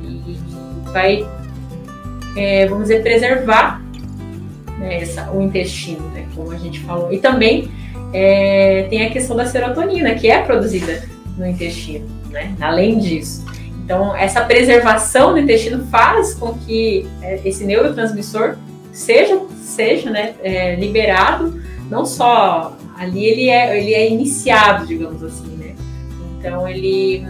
[0.04, 0.38] E
[0.92, 1.28] vai,
[2.36, 3.82] é, vamos dizer, preservar
[4.78, 7.12] né, essa, o intestino, né, como a gente falou.
[7.12, 7.72] E também
[8.14, 11.04] é, tem a questão da serotonina, que é produzida
[11.38, 12.54] no intestino, né?
[12.60, 13.46] Além disso.
[13.90, 18.56] Então, essa preservação do intestino faz com que é, esse neurotransmissor
[18.92, 25.58] seja, seja né, é, liberado, não só ali ele é, ele é iniciado, digamos assim,
[25.58, 25.74] né?
[26.38, 27.26] Então, ele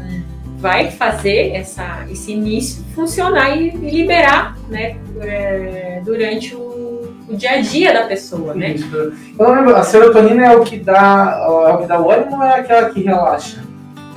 [0.57, 7.51] vai fazer essa, esse início funcionar e, e liberar né, é, durante o, o, dia
[7.51, 8.71] a dia da pessoa, né?
[8.71, 9.13] Isso.
[9.39, 12.59] Lembro, a serotonina é o que dá, é o que dá o ânimo ou é
[12.59, 13.68] aquela que relaxa?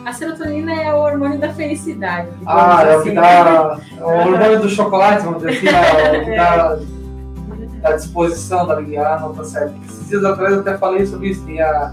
[0.05, 2.29] A serotonina é o hormônio da felicidade.
[2.45, 3.15] Ah, é o que assim.
[3.15, 3.79] dá.
[3.97, 6.79] É o hormônio do chocolate, vamos dizer assim, é o que dá
[7.85, 9.75] a disposição da ligar, não tá certo.
[9.89, 11.93] Esses dias atrás eu até falei sobre isso, tem a,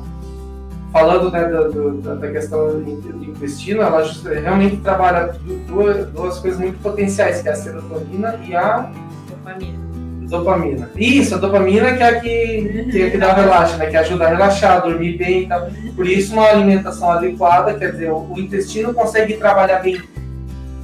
[0.92, 4.04] falando né, do, do, da questão do intestino, ela
[4.42, 5.36] realmente trabalha
[5.68, 8.90] duas, duas coisas muito potenciais, que é a serotonina e a
[9.30, 9.89] dopamina.
[10.30, 10.90] Dopamina.
[10.96, 13.88] Isso, a dopamina que é a que, que, é que dá relaxo, né?
[13.88, 15.68] Que ajuda a relaxar, dormir bem e tal.
[15.96, 20.00] Por isso, uma alimentação adequada, quer dizer, o, o intestino consegue trabalhar bem,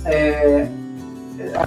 [0.03, 0.67] é,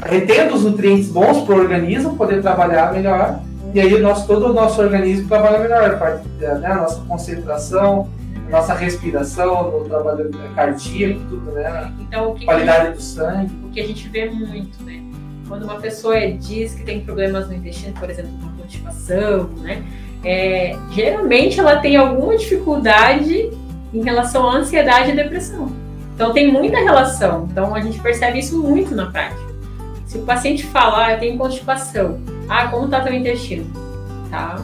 [0.07, 3.41] retendo os nutrientes bons para o organismo poder trabalhar melhor.
[3.73, 5.85] E aí, o nosso, todo o nosso organismo trabalha melhor.
[5.85, 8.09] A, parte, né, a nossa concentração,
[8.49, 11.93] a nossa respiração, o trabalho cardíaco, tudo, né?
[12.01, 13.53] Então, o que qualidade que do sangue.
[13.62, 15.08] O que a gente vê muito, né?
[15.48, 19.82] Quando uma pessoa diz que tem problemas no intestino, por exemplo, uma constipação, né?
[20.24, 23.50] É, geralmente ela tem alguma dificuldade
[23.92, 25.72] em relação à ansiedade e depressão.
[26.14, 27.48] Então tem muita relação.
[27.50, 29.48] Então a gente percebe isso muito na prática.
[30.06, 33.66] Se o paciente falar, ah, eu tenho constipação, ah, como está teu intestino?
[34.30, 34.62] Tá,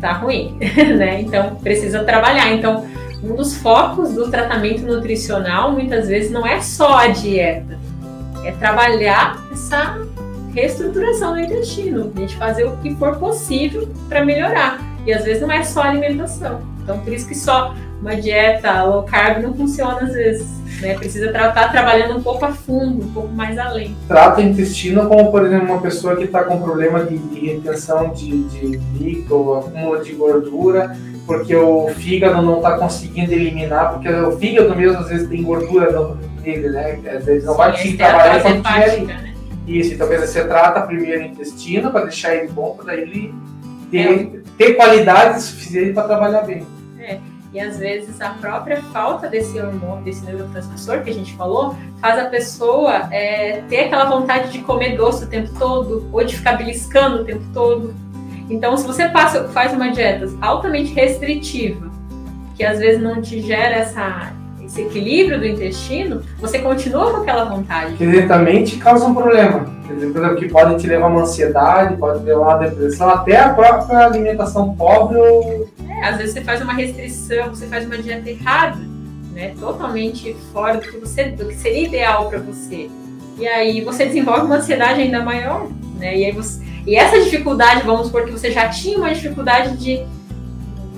[0.00, 0.56] tá ruim,
[0.96, 1.20] né?
[1.20, 2.52] Então precisa trabalhar.
[2.52, 2.86] Então
[3.22, 7.78] um dos focos do tratamento nutricional muitas vezes não é só a dieta,
[8.48, 10.00] é trabalhar essa
[10.54, 14.80] reestruturação do intestino, a gente fazer o que for possível para melhorar.
[15.06, 16.62] E às vezes não é só alimentação.
[16.82, 20.48] Então, por isso que só uma dieta low carb não funciona às vezes.
[20.80, 20.94] Né?
[20.94, 23.94] Precisa estar tá trabalhando um pouco a fundo, um pouco mais além.
[24.06, 28.12] Trata o intestino como, por exemplo, uma pessoa que está com problema de, de retenção
[28.14, 34.38] de, de líquido, acúmulo de gordura, porque o fígado não está conseguindo eliminar, porque o
[34.38, 36.16] fígado mesmo às vezes tem gordura
[36.48, 36.98] dele, né?
[37.10, 39.34] Às vezes não vai conseguir trabalhar quando tiver né?
[39.66, 43.34] Isso, então você trata primeiro o intestino para deixar ele bom, para ele
[43.90, 44.40] ter, é.
[44.56, 46.66] ter qualidade suficiente para trabalhar bem.
[46.98, 47.18] É.
[47.52, 52.18] E às vezes a própria falta desse hormônio, desse neurotransmissor que a gente falou, faz
[52.18, 56.56] a pessoa é, ter aquela vontade de comer doce o tempo todo, ou de ficar
[56.56, 57.94] beliscando o tempo todo.
[58.48, 61.90] Então, se você passa, faz uma dieta altamente restritiva,
[62.56, 64.32] que às vezes não te gera essa,
[64.68, 67.96] esse equilíbrio do intestino, você continua com aquela vontade.
[67.96, 69.66] Diretamente causa um problema.
[69.90, 73.54] Exemplo, que pode te levar a uma ansiedade, pode levar a uma depressão, até a
[73.54, 75.66] própria alimentação pobre ou...
[75.88, 78.78] É, às vezes você faz uma restrição, você faz uma dieta errada,
[79.32, 79.54] né?
[79.58, 82.90] Totalmente fora do que, você, do que seria ideal para você.
[83.38, 85.66] E aí você desenvolve uma ansiedade ainda maior,
[85.98, 86.14] né?
[86.18, 90.04] E, aí você, e essa dificuldade, vamos supor que você já tinha uma dificuldade de,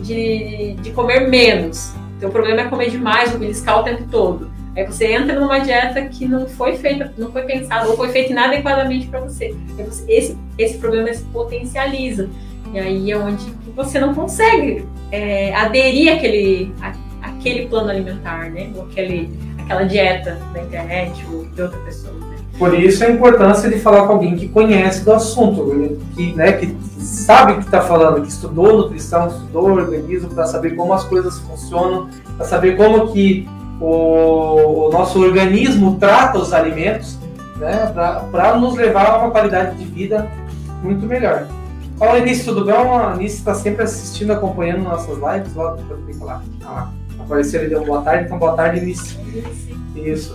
[0.02, 4.50] de, de comer menos, teu problema é comer demais, ou beliscar o tempo todo.
[4.76, 8.30] Aí você entra numa dieta que não foi feita, não foi pensada, ou foi feita
[8.30, 9.54] inadequadamente para você.
[9.76, 10.04] você.
[10.08, 12.28] Esse, esse problema se potencializa.
[12.72, 18.70] E aí é onde você não consegue é, aderir àquele, à, àquele plano alimentar, né?
[18.76, 19.28] Ou aquele,
[19.58, 22.14] aquela dieta da internet ou de outra pessoa.
[22.14, 22.36] Né?
[22.56, 26.76] Por isso a importância de falar com alguém que conhece do assunto, que, né, que
[27.00, 31.38] sabe o que está falando, que estudou nutrição, estudou organismo, para saber como as coisas
[31.40, 33.48] funcionam, para saber como que
[33.80, 37.18] o, o, nosso organismo trata os alimentos,
[37.56, 37.92] né,
[38.30, 40.30] para nos levar a uma qualidade de vida
[40.82, 41.46] muito melhor.
[41.98, 42.96] Fala Início, tudo bom?
[42.96, 45.54] A Anice está sempre assistindo, acompanhando nossas lives.
[45.54, 45.76] Lá,
[46.20, 46.42] lá.
[46.64, 49.20] Ah, apareceu ali, deu boa tarde, então boa tarde, Início.
[49.94, 50.34] Isso.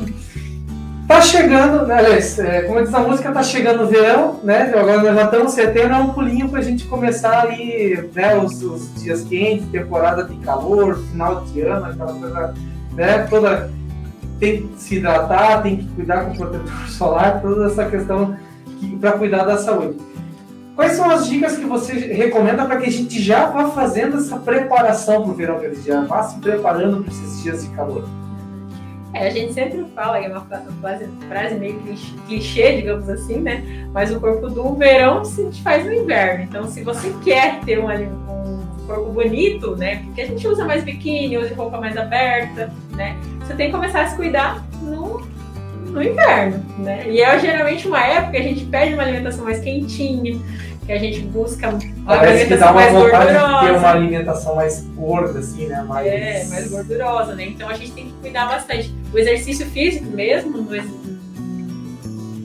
[1.07, 4.73] Tá chegando, né, Aliás, é, como diz a música, tá chegando o verão, né?
[4.75, 8.63] Agora nós já estamos em setembro, é um pulinho pra gente começar ali, né, os,
[8.63, 12.53] os, dias quentes, temporada de calor, final de ano, aquela coisa,
[12.93, 13.19] né?
[13.29, 13.69] Toda.
[14.39, 18.35] Tem que se hidratar, tem que cuidar com o protetor solar, toda essa questão
[18.99, 19.97] para cuidar da saúde.
[20.75, 24.37] Quais são as dicas que você recomenda para que a gente já vá fazendo essa
[24.37, 28.03] preparação para o verão, que já vá se preparando para esses dias de calor?
[29.15, 30.41] É, a gente sempre fala, é uma
[30.81, 31.81] frase, frase meio
[32.27, 33.63] clichê, digamos assim, né?
[33.93, 36.43] Mas o corpo do verão se faz no inverno.
[36.43, 40.03] Então, se você quer ter um, um corpo bonito, né?
[40.03, 43.15] Porque a gente usa mais biquíni, usa roupa mais aberta, né?
[43.39, 45.25] Você tem que começar a se cuidar no,
[45.85, 47.09] no inverno, né?
[47.09, 50.37] E é geralmente uma época que a gente pede uma alimentação mais quentinha,
[50.85, 53.59] que a gente busca uma Parece alimentação mais gordurosa.
[53.59, 55.81] De ter uma alimentação mais gorda, assim, né?
[55.83, 56.05] Mais...
[56.05, 57.45] É, mais gordurosa, né?
[57.45, 58.93] Então a gente tem que cuidar bastante.
[59.15, 60.69] O exercício físico mesmo, no,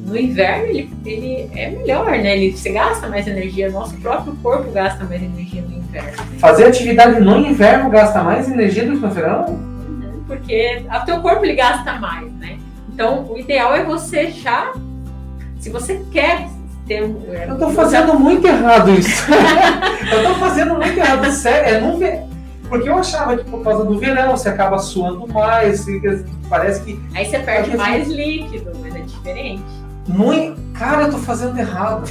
[0.07, 2.37] no inverno, ele, ele é melhor, né?
[2.37, 6.13] Ele, você gasta mais energia, nosso próprio corpo gasta mais energia no inverno.
[6.39, 9.47] Fazer atividade no inverno gasta mais energia do que no verão?
[9.47, 12.57] Uhum, porque o teu corpo ele gasta mais, né?
[12.95, 14.73] Então, o ideal é você já,
[15.59, 16.47] se você quer
[16.87, 17.21] ter um.
[17.33, 19.27] É, eu tô fazendo muito errado isso.
[20.13, 21.69] eu tô fazendo muito errado, sério.
[21.69, 22.21] É não ver.
[22.69, 25.89] Porque eu achava que por causa do verão você acaba suando mais,
[26.51, 27.01] parece que.
[27.15, 29.65] Aí você perde mais líquido, mas é diferente.
[30.09, 30.61] Muito...
[30.73, 32.11] Cara, eu tô fazendo errado.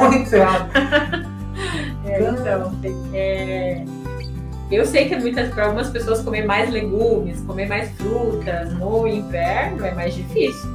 [0.00, 0.70] muito errado.
[2.04, 2.72] É, então,
[3.14, 3.84] é,
[4.70, 9.84] eu sei que muitas para algumas pessoas comer mais legumes, comer mais frutas no inverno
[9.84, 10.68] é mais difícil.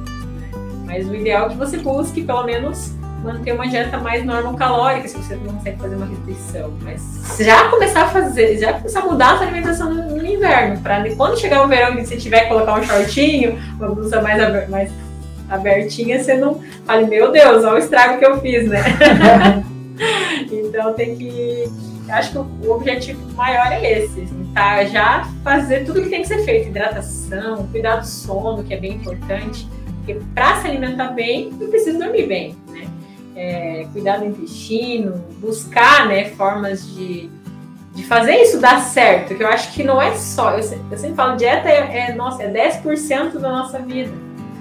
[0.84, 4.22] Mas o ideal é que você busque, pelo menos, manter uma dieta mais
[4.56, 6.72] calórica, se você não consegue fazer uma restrição.
[6.82, 10.80] Mas já começar a fazer, já começar a mudar a sua alimentação no, no inverno,
[10.80, 14.42] para quando chegar o verão e você tiver que colocar um shortinho, uma blusa mais,
[14.42, 14.92] aber, mais
[15.48, 18.82] abertinha, você não fale, meu Deus, olha o estrago que eu fiz, né?
[20.52, 21.64] então tem que.
[22.08, 24.84] Acho que o objetivo maior é esse, assim, tá?
[24.84, 28.92] Já fazer tudo que tem que ser feito, hidratação, cuidar do sono, que é bem
[28.92, 29.66] importante
[30.04, 32.54] porque para se alimentar bem, eu preciso dormir bem?
[33.36, 37.28] É, cuidar do intestino, buscar né, formas de,
[37.92, 41.16] de fazer isso dar certo, que eu acho que não é só, eu, eu sempre
[41.16, 44.12] falo, dieta é, é, nossa, é 10% da nossa vida,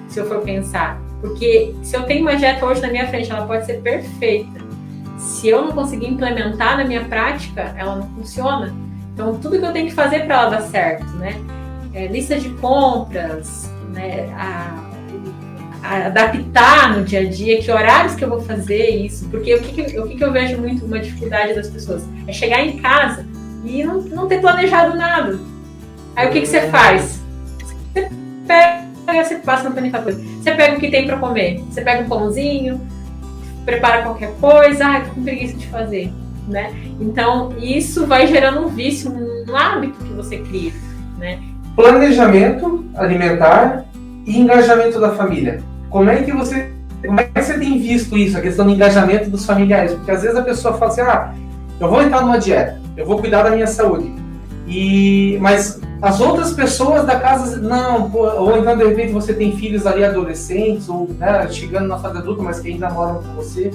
[0.08, 1.00] se eu for pensar.
[1.24, 4.60] Porque se eu tenho uma dieta hoje na minha frente, ela pode ser perfeita.
[5.18, 8.74] Se eu não conseguir implementar na minha prática, ela não funciona.
[9.14, 11.42] Então, tudo que eu tenho que fazer para ela dar certo, né?
[11.94, 14.34] É, lista de compras, né?
[14.36, 14.83] A,
[15.84, 19.84] adaptar no dia a dia, que horários que eu vou fazer isso, porque o que,
[19.84, 23.26] que, o que, que eu vejo muito uma dificuldade das pessoas é chegar em casa
[23.66, 25.38] e não, não ter planejado nada.
[26.16, 27.22] Aí o que, que você faz?
[27.94, 28.10] Você
[28.48, 32.08] pega, você passa no planificador, você pega o que tem para comer, você pega um
[32.08, 32.80] pãozinho,
[33.66, 36.12] prepara qualquer coisa, ah, tô com preguiça de fazer,
[36.48, 36.74] né?
[37.00, 40.72] Então isso vai gerando um vício, um hábito que você cria,
[41.18, 41.42] né?
[41.76, 43.86] Planejamento alimentar
[44.26, 45.62] e engajamento da família.
[45.94, 46.72] Como é que você
[47.06, 49.94] como é que você tem visto isso, a questão do engajamento dos familiares?
[49.94, 51.36] Porque às vezes a pessoa fala assim, ah,
[51.80, 54.12] eu vou entrar numa dieta, eu vou cuidar da minha saúde.
[54.68, 59.86] E mas as outras pessoas da casa não, ou então de repente você tem filhos
[59.86, 63.70] ali adolescentes ou né, chegando na fase adulta, mas que ainda moram com você.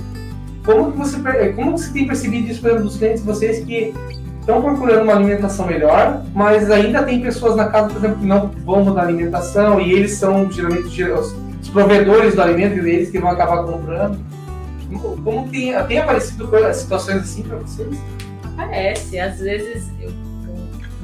[0.65, 1.19] Como que você
[1.55, 3.95] como você tem percebido isso por exemplo, dos clientes de vocês que
[4.41, 8.51] estão procurando uma alimentação melhor, mas ainda tem pessoas na casa, por exemplo, que não
[8.65, 10.89] vão mudar a alimentação e eles são geralmente
[11.69, 14.19] provedores do alimento e eles que vão acabar comprando.
[14.89, 17.97] Como, como tem, tem aparecido situações assim para vocês?
[18.45, 19.19] Aparece.
[19.19, 20.11] Às vezes, eu,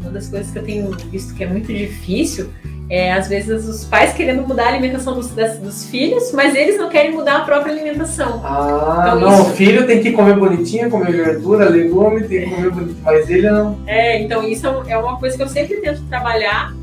[0.00, 2.50] uma das coisas que eu tenho visto que é muito difícil
[2.88, 6.76] é, às vezes, os pais querendo mudar a alimentação dos, das, dos filhos, mas eles
[6.76, 8.42] não querem mudar a própria alimentação.
[8.44, 9.42] Ah, então, não, isso...
[9.42, 13.50] o filho tem que comer bonitinho, comer verdura, legume, tem que comer bonitinho, mas ele
[13.50, 13.78] não.
[13.86, 16.74] É, então isso é uma coisa que eu sempre tento trabalhar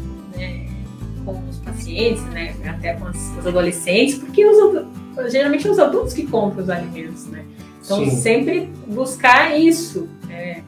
[1.91, 6.69] pacientes, né, até com os adolescentes, porque os, geralmente é os adultos que compram os
[6.69, 7.43] alimentos, né?
[7.83, 8.11] Então Sim.
[8.11, 10.61] sempre buscar isso, é,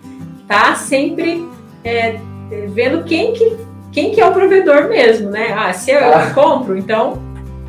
[0.48, 1.48] tá sempre
[1.84, 2.20] é,
[2.70, 3.58] vendo quem que
[3.92, 5.54] quem que é o provedor mesmo, né?
[5.56, 6.32] Ah, se eu ah.
[6.34, 7.22] compro, então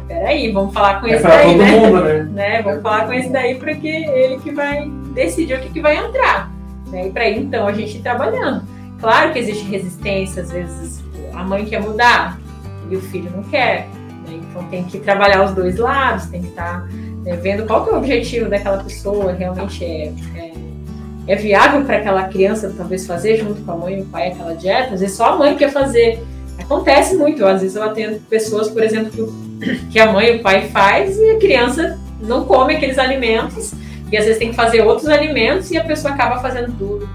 [0.09, 1.71] peraí, vamos falar com é esse daí, né?
[1.73, 2.23] Mundo, né?
[2.33, 2.63] né?
[2.63, 6.51] Vamos falar com esse daí porque ele que vai decidir o que, que vai entrar.
[6.89, 7.09] Né?
[7.09, 8.63] E para então a gente ir trabalhando.
[8.99, 12.39] Claro que existe resistência, às vezes a mãe quer mudar,
[12.91, 13.89] e o filho não quer.
[14.27, 14.41] Né?
[14.43, 16.89] Então tem que trabalhar os dois lados, tem que estar tá,
[17.23, 20.55] né, vendo qual que é o objetivo daquela pessoa, realmente é, é
[21.27, 24.55] é viável para aquela criança talvez fazer junto com a mãe e o pai aquela
[24.55, 26.23] dieta, às vezes só a mãe quer fazer.
[26.59, 30.43] Acontece muito, às vezes eu atendo pessoas, por exemplo, que, que a mãe e o
[30.43, 33.73] pai faz e a criança não come aqueles alimentos
[34.11, 37.09] e às vezes tem que fazer outros alimentos e a pessoa acaba fazendo tudo.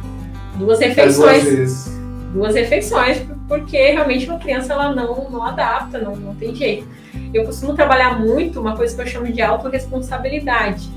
[0.58, 1.44] Duas refeições.
[1.44, 2.00] Duas,
[2.34, 6.88] duas refeições, porque realmente uma criança ela não, não adapta, não, não tem jeito.
[7.34, 10.88] Eu costumo trabalhar muito uma coisa que eu chamo de autorresponsabilidade.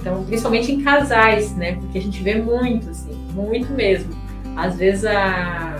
[0.00, 1.72] Então, principalmente em casais, né?
[1.72, 4.10] Porque a gente vê muito, assim, muito mesmo.
[4.56, 5.76] Às vezes a,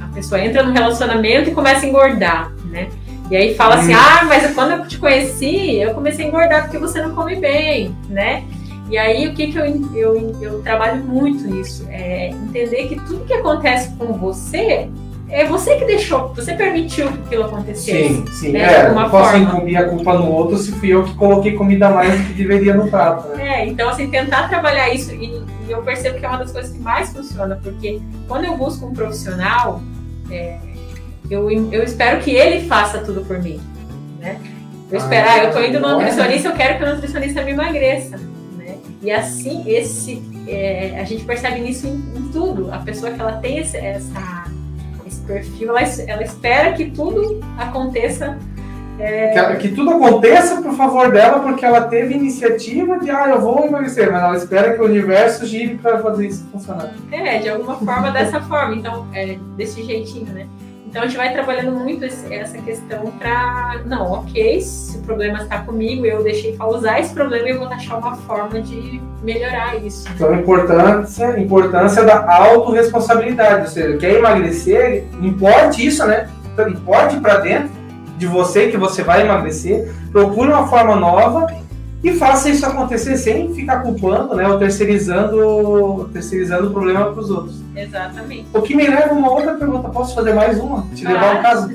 [0.00, 2.88] a pessoa entra no relacionamento e começa a engordar, né?
[3.30, 6.78] E aí fala assim, ah, mas quando eu te conheci, eu comecei a engordar porque
[6.78, 8.44] você não come bem, né?
[8.90, 9.64] E aí o que, que eu,
[9.94, 11.86] eu, eu trabalho muito nisso?
[11.90, 14.88] É entender que tudo que acontece com você
[15.34, 18.08] é você que deixou, você permitiu que aquilo acontecesse.
[18.08, 18.52] Sim, sim.
[18.52, 19.38] Né, é, não posso forma.
[19.38, 22.72] incumbir a culpa no outro se fui eu que coloquei comida mais do que deveria
[22.72, 23.28] no prato.
[23.30, 23.62] Né?
[23.62, 26.70] É, então assim, tentar trabalhar isso, e, e, eu percebo que é uma das coisas
[26.70, 29.82] que mais funciona, porque quando eu busco um profissional,
[30.30, 30.56] é,
[31.28, 33.60] eu, eu espero que ele faça tudo por mim.
[34.20, 34.38] Né?
[34.88, 35.92] Eu espero, ah, eu tô indo no é?
[35.94, 38.18] nutricionista, eu quero que o nutricionista me emagreça.
[38.56, 38.76] Né?
[39.02, 42.72] E assim, esse, é, a gente percebe nisso em, em, tudo.
[42.72, 44.53] A pessoa que ela tem esse, essa
[45.20, 48.38] perfil, ela, ela espera que tudo aconteça.
[48.98, 49.56] É...
[49.56, 53.66] Que, que, tudo aconteça por favor dela, porque ela teve iniciativa de, ah, eu vou
[53.66, 56.94] emagrecer, mas ela espera que o universo gire para fazer isso funcionar.
[57.10, 58.76] É, de alguma forma, dessa forma.
[58.76, 60.46] Então, é, desse jeitinho, né?
[60.94, 65.42] Então a gente vai trabalhando muito esse, essa questão para, não, ok, se o problema
[65.42, 70.06] está comigo, eu deixei causar esse problema, eu vou achar uma forma de melhorar isso.
[70.14, 76.30] Então a importância, importância da autorresponsabilidade, ou seja, quer emagrecer, importe isso, né?
[76.52, 77.70] Então, importe para dentro
[78.16, 81.52] de você que você vai emagrecer, procure uma forma nova
[82.04, 87.30] e faça isso acontecer sem ficar culpando, né, ou terceirizando, terceirizando o problema para os
[87.30, 87.62] outros.
[87.74, 88.46] Exatamente.
[88.52, 90.86] O que me leva a uma outra pergunta, posso fazer mais uma?
[90.94, 91.70] Te levar ao caso?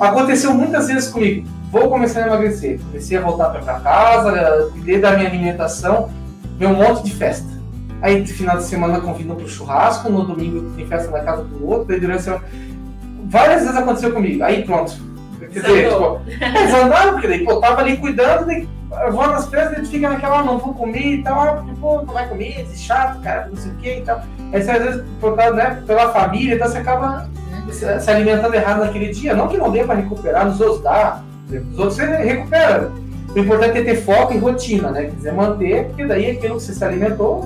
[0.00, 1.48] Aconteceu muitas vezes comigo.
[1.70, 2.80] Vou começar a emagrecer.
[2.88, 6.10] Comecei a voltar para casa, cuidei da minha alimentação,
[6.60, 7.46] um monte de festa.
[8.02, 11.44] Aí, no final de semana, convidam para o churrasco, no domingo tem festa na casa
[11.44, 12.42] do outro, aí durante a semana...
[13.26, 14.42] Várias vezes aconteceu comigo.
[14.42, 14.92] Aí, pronto.
[15.48, 16.20] Quer dizer, tipo,
[16.52, 18.68] desandava, porque daí, pô, tava ali cuidando, daí
[19.04, 21.72] eu vou nas festas, a gente fica naquela, não vou comer e tal, ah, porque,
[21.80, 24.22] pô, não vai comer, é chato, cara, não sei o que e tal.
[24.52, 27.28] Aí você, às vezes, por causa, né, pela família, então você acaba
[27.70, 29.34] se, alimentando errado naquele dia.
[29.34, 32.90] Não que não dê para recuperar, nos outros dá, os outros você recupera.
[33.34, 35.04] O importante é ter foco em rotina, né?
[35.04, 37.44] Quer dizer, manter, porque daí aquilo que você se alimentou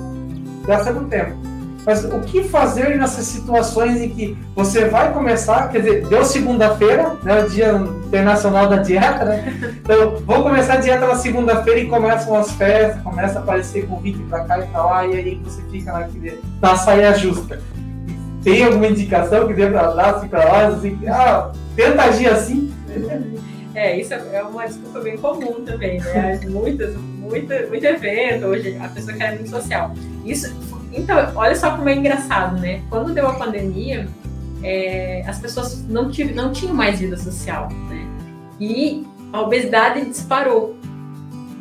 [0.65, 1.56] gasta muito tempo.
[1.87, 7.15] Mas o que fazer nessas situações em que você vai começar, quer dizer, deu segunda-feira,
[7.23, 7.75] né, o Dia
[8.05, 9.57] Internacional da Dieta, né?
[9.81, 14.19] Então, vou começar a dieta na segunda-feira e começam as festas, começa a aparecer convite
[14.23, 17.57] para cá e para lá, e aí você fica naquele, na saia justa.
[18.43, 22.73] Tem alguma indicação que dê para dar assim para lá, assim, ah, tenta agir assim?
[23.73, 26.37] É, isso é uma desculpa bem comum também, né?
[26.49, 29.93] Muitas, muita, muito evento, hoje a pessoa quer muito social.
[30.25, 30.53] Isso
[30.93, 32.81] então, olha só como é engraçado, né?
[32.89, 34.07] Quando deu a pandemia,
[34.63, 38.05] é, as pessoas não, tive, não tinham mais vida social, né?
[38.59, 40.75] E a obesidade disparou.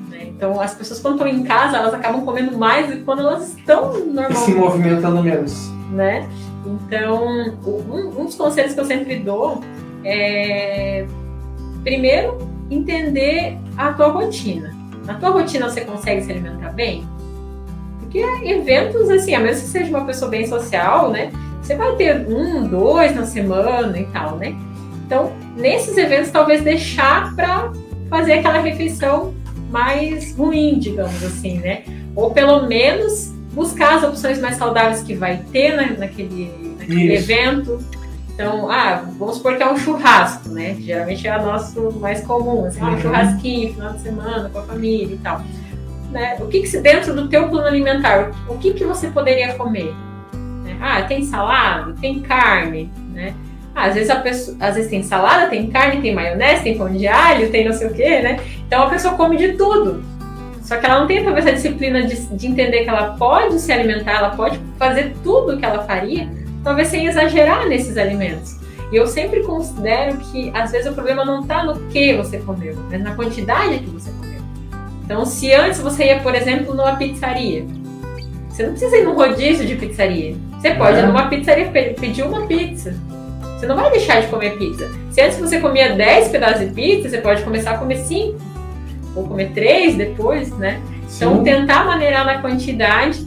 [0.09, 0.24] Né?
[0.29, 3.57] Então, as pessoas quando estão em casa, elas acabam comendo mais do que quando elas
[3.57, 4.33] estão normalmente.
[4.33, 5.70] E se movimentando menos.
[5.91, 6.29] Né?
[6.64, 7.27] Então,
[7.64, 9.61] um, um dos conselhos que eu sempre dou
[10.05, 11.07] é,
[11.83, 12.39] primeiro,
[12.70, 14.74] entender a tua rotina.
[15.05, 17.07] Na tua rotina você consegue se alimentar bem?
[18.23, 21.31] Porque eventos, assim, a menos que seja uma pessoa bem social, né?
[21.62, 24.55] Você vai ter um, dois na semana e tal, né?
[25.05, 27.73] Então, nesses eventos, talvez deixar para
[28.09, 29.35] fazer aquela refeição
[29.71, 31.83] mais ruim, digamos assim, né?
[32.14, 37.79] Ou pelo menos buscar as opções mais saudáveis que vai ter na, naquele, naquele evento.
[38.33, 40.77] Então, ah, vamos supor que é um churrasco, né?
[40.79, 43.01] Geralmente é o nosso mais comum, assim, um uhum.
[43.01, 45.43] churrasquinho, final de semana, com a família e tal
[46.11, 46.36] né?
[46.40, 49.94] O que, que dentro do teu plano alimentar, o que, que você poderia comer?
[50.64, 50.76] Né?
[50.80, 53.34] Ah, tem salada, tem carne, né?
[53.74, 56.90] Ah, às vezes a pessoa, às vezes tem salada, tem carne, tem maionese, tem pão
[56.90, 58.40] de alho, tem não sei o quê, né?
[58.66, 60.02] Então a pessoa come de tudo.
[60.62, 63.70] Só que ela não tem talvez a disciplina de, de entender que ela pode se
[63.70, 66.28] alimentar, ela pode fazer tudo o que ela faria,
[66.64, 68.57] talvez sem exagerar nesses alimentos.
[68.90, 72.74] E eu sempre considero que às vezes o problema não está no que você comeu,
[72.90, 74.36] mas na quantidade que você comeu.
[75.07, 77.64] Então, se antes você ia, por exemplo, numa pizzaria,
[78.48, 80.34] você não precisa ir num rodízio de pizzaria.
[80.59, 81.02] Você pode é.
[81.02, 82.92] ir numa pizzaria pedir uma pizza.
[83.57, 84.90] Você não vai deixar de comer pizza.
[85.12, 88.36] Se antes você comia 10 pedaços de pizza, você pode começar a comer 5.
[89.14, 90.82] Ou comer 3 depois, né?
[91.14, 91.44] Então, Sim.
[91.44, 93.24] tentar maneirar na quantidade.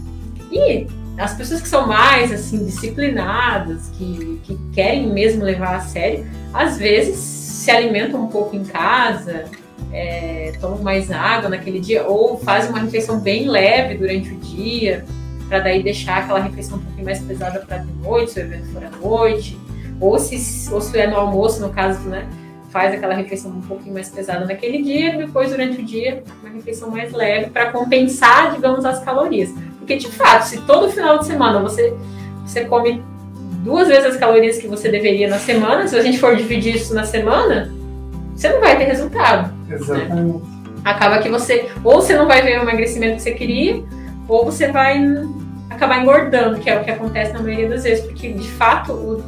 [0.51, 0.85] E
[1.17, 6.77] as pessoas que são mais assim disciplinadas, que, que querem mesmo levar a sério, às
[6.77, 9.45] vezes se alimentam um pouco em casa,
[9.91, 15.05] é, tomam mais água naquele dia, ou fazem uma refeição bem leve durante o dia,
[15.47, 18.67] para daí deixar aquela refeição um pouquinho mais pesada para de noite, se o evento
[18.67, 19.57] for à noite,
[19.99, 22.27] ou se, ou se é no almoço, no caso, né?
[22.69, 26.91] Faz aquela refeição um pouquinho mais pesada naquele dia, depois durante o dia, uma refeição
[26.91, 29.51] mais leve para compensar, digamos, as calorias.
[29.79, 31.95] Porque de fato, se todo final de semana você,
[32.45, 33.03] você come
[33.63, 36.93] duas vezes as calorias que você deveria na semana, se a gente for dividir isso
[36.93, 37.73] na semana,
[38.39, 39.53] você não vai ter resultado.
[39.67, 39.75] Né?
[39.75, 40.13] Exatamente.
[40.15, 40.41] Né?
[40.85, 43.83] Acaba que você, ou você não vai ver o emagrecimento que você queria,
[44.29, 45.03] ou você vai
[45.69, 49.23] acabar engordando, que é o que acontece na maioria das vezes, porque de fato o,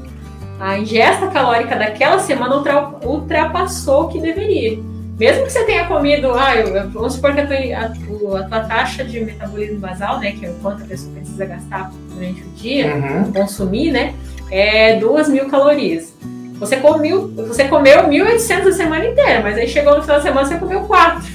[0.61, 4.79] a ingesta calórica daquela semana ultra, ultrapassou o que deveria.
[5.19, 8.59] Mesmo que você tenha comido, ah, eu, vamos supor que a tua, a, a tua,
[8.61, 12.49] taxa de metabolismo basal, né, que é o quanto a pessoa precisa gastar durante o
[12.55, 13.31] dia, uhum.
[13.33, 14.15] consumir, né,
[14.49, 16.15] é duas mil calorias.
[16.61, 20.47] Você comeu, você comeu 1.800 a semana inteira, mas aí chegou no final da semana
[20.47, 21.27] você comeu quatro.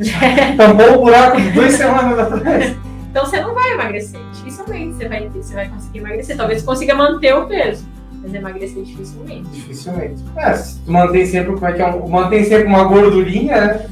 [0.56, 2.76] Tampou o buraco de duas semanas atrás.
[3.08, 4.20] Então você não vai emagrecer.
[4.32, 6.36] Dificilmente você vai, você vai conseguir emagrecer.
[6.36, 7.86] Talvez você consiga manter o peso.
[8.20, 9.48] Mas emagrecer dificilmente.
[9.50, 10.24] Dificilmente.
[10.36, 12.08] É, se tu mantém sempre, como é que é?
[12.08, 13.88] Mantém sempre uma gordurinha, né?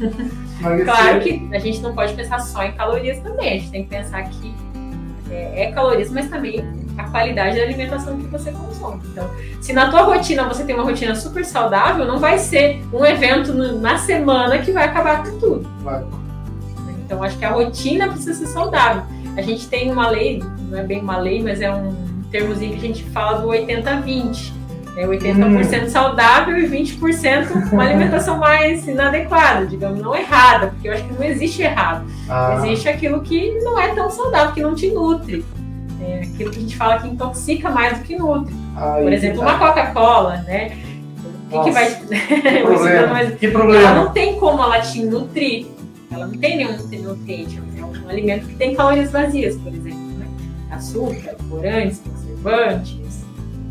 [0.84, 3.48] claro que a gente não pode pensar só em calorias também.
[3.48, 4.52] A gente tem que pensar que
[5.30, 6.64] é, é calorias, mas também
[6.98, 9.00] a qualidade da alimentação que você consome.
[9.12, 9.30] Então,
[9.60, 13.54] se na tua rotina você tem uma rotina super saudável, não vai ser um evento
[13.54, 15.68] na semana que vai acabar com tudo.
[15.82, 16.04] Vai.
[17.06, 19.02] Então, acho que a rotina precisa ser saudável.
[19.36, 21.94] A gente tem uma lei, não é bem uma lei, mas é um
[22.30, 24.52] termozinho que a gente fala do 80-20.
[24.96, 25.88] É 80% hum.
[25.88, 31.22] saudável e 20% uma alimentação mais inadequada, digamos, não errada, porque eu acho que não
[31.22, 32.04] existe errado.
[32.28, 32.56] Ah.
[32.58, 35.44] Existe aquilo que não é tão saudável, que não te nutre.
[36.00, 38.54] É aquilo que a gente fala que intoxica mais do que nutre.
[38.76, 40.76] Aí, Por exemplo, uma Coca-Cola, né?
[41.50, 41.90] O que, que vai.
[41.98, 43.30] Que problema.
[43.32, 43.88] que problema.
[43.88, 45.66] Ela não tem como ela te nutrir
[46.10, 49.98] ela não tem nenhum nutriente, é um alimento que tem calorias vazias, por exemplo.
[50.18, 50.26] Né?
[50.70, 53.24] Açúcar, corantes, conservantes.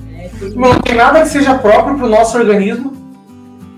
[0.10, 0.30] Né?
[0.56, 2.94] Não tem nada que seja próprio para o nosso organismo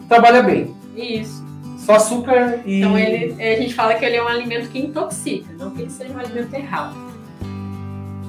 [0.09, 0.75] trabalha bem.
[0.95, 1.45] Isso.
[1.77, 2.79] Só açúcar e.
[2.79, 5.89] Então ele, a gente fala que ele é um alimento que intoxica, não que ele
[5.89, 7.08] seja um alimento errado.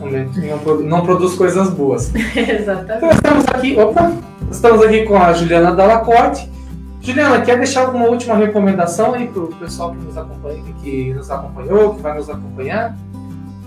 [0.00, 2.12] Não, não produz coisas boas.
[2.34, 2.96] Exatamente.
[2.96, 4.12] Então estamos aqui, opa,
[4.50, 6.50] estamos aqui com a Juliana Dalacorte
[7.02, 11.30] Juliana, quer deixar alguma última recomendação aí para o pessoal que nos acompanha, que nos
[11.30, 12.94] acompanhou, que vai nos acompanhar?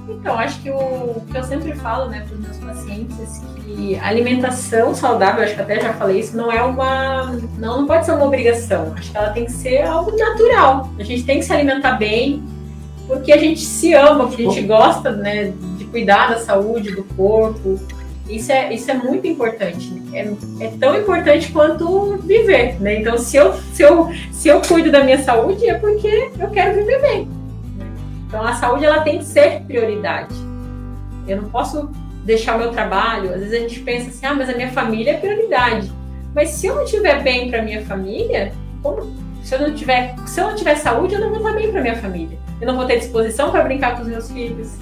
[0.08, 4.94] Então, acho que o, que eu sempre falo né, para os meus pacientes que alimentação
[4.94, 7.32] saudável, acho que até já falei isso, não é uma.
[7.58, 8.94] Não, não pode ser uma obrigação.
[8.96, 10.90] Acho que ela tem que ser algo natural.
[11.00, 12.44] A gente tem que se alimentar bem,
[13.08, 15.54] porque a gente se ama, porque a gente gosta né,
[15.94, 17.80] cuidar da saúde do corpo,
[18.28, 19.94] isso é, isso é muito importante.
[20.12, 20.28] É,
[20.60, 23.00] é tão importante quanto viver, né?
[23.00, 26.76] Então, se eu, se, eu, se eu cuido da minha saúde, é porque eu quero
[26.76, 27.28] viver bem.
[28.28, 30.34] Então, a saúde ela tem que ser prioridade.
[31.28, 31.92] Eu não posso
[32.26, 33.32] deixar o meu trabalho.
[33.32, 35.92] Às vezes a gente pensa assim, ah, mas a minha família é prioridade.
[36.34, 39.14] Mas se eu não estiver bem para minha família, como
[39.44, 41.82] se eu não tiver, se eu não tiver saúde, eu não vou estar bem para
[41.82, 42.40] minha família.
[42.60, 44.76] Eu não vou ter disposição para brincar com os meus filhos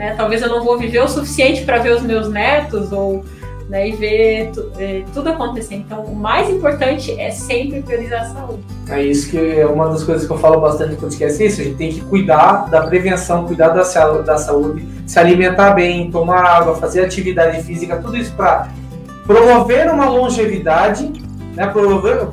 [0.00, 0.14] né?
[0.16, 3.22] Talvez eu não vou viver o suficiente para ver os meus netos ou
[3.68, 5.74] né, e ver é, tudo acontecer.
[5.74, 8.62] Então, o mais importante é sempre priorizar a saúde.
[8.88, 11.64] É isso que é uma das coisas que eu falo bastante podcast, é isso, a
[11.64, 16.74] gente tem que cuidar da prevenção, cuidar da, da saúde, se alimentar bem, tomar água,
[16.76, 18.70] fazer atividade física, tudo isso para
[19.26, 21.12] promover uma longevidade,
[21.54, 22.26] né, promover,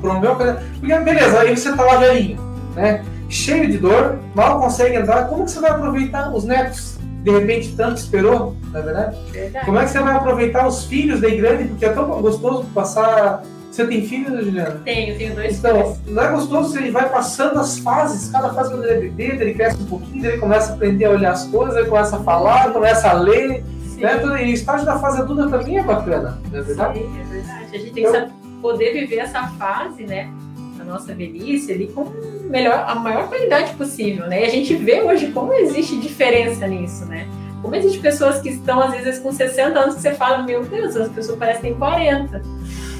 [0.00, 0.56] promover.
[0.78, 2.38] Porque, beleza, aí você tá lá velhinho,
[2.74, 6.91] né, cheio de dor, mal consegue andar, como que você vai aproveitar os netos?
[7.22, 9.16] De repente tanto esperou, na é verdade?
[9.30, 9.64] verdade?
[9.64, 11.68] Como é que você vai aproveitar os filhos daí grande?
[11.68, 13.42] Porque é tão gostoso passar.
[13.70, 14.82] Você tem filhos, Juliana?
[14.84, 16.14] Tenho, tenho dois então, filhos.
[16.14, 19.42] Não é gostoso se ele vai passando as fases, cada fase quando ele é bebê,
[19.42, 22.20] ele cresce um pouquinho, ele começa a aprender a olhar as coisas, ele começa a
[22.20, 23.64] falar, começa a ler.
[23.96, 24.16] Né?
[24.16, 26.98] Então, e o estágio da fase adulta também é bacana, não é verdade?
[26.98, 27.64] Sim, é verdade.
[27.72, 30.30] A gente tem que poder viver essa fase, né?
[30.78, 32.04] A nossa velhice ali com
[32.52, 34.42] melhor, a maior qualidade possível, né?
[34.42, 37.26] E a gente vê hoje como existe diferença nisso, né?
[37.62, 40.94] Como existe pessoas que estão, às vezes, com 60 anos que você fala, meu Deus,
[40.94, 42.42] as pessoas parecem que têm 40,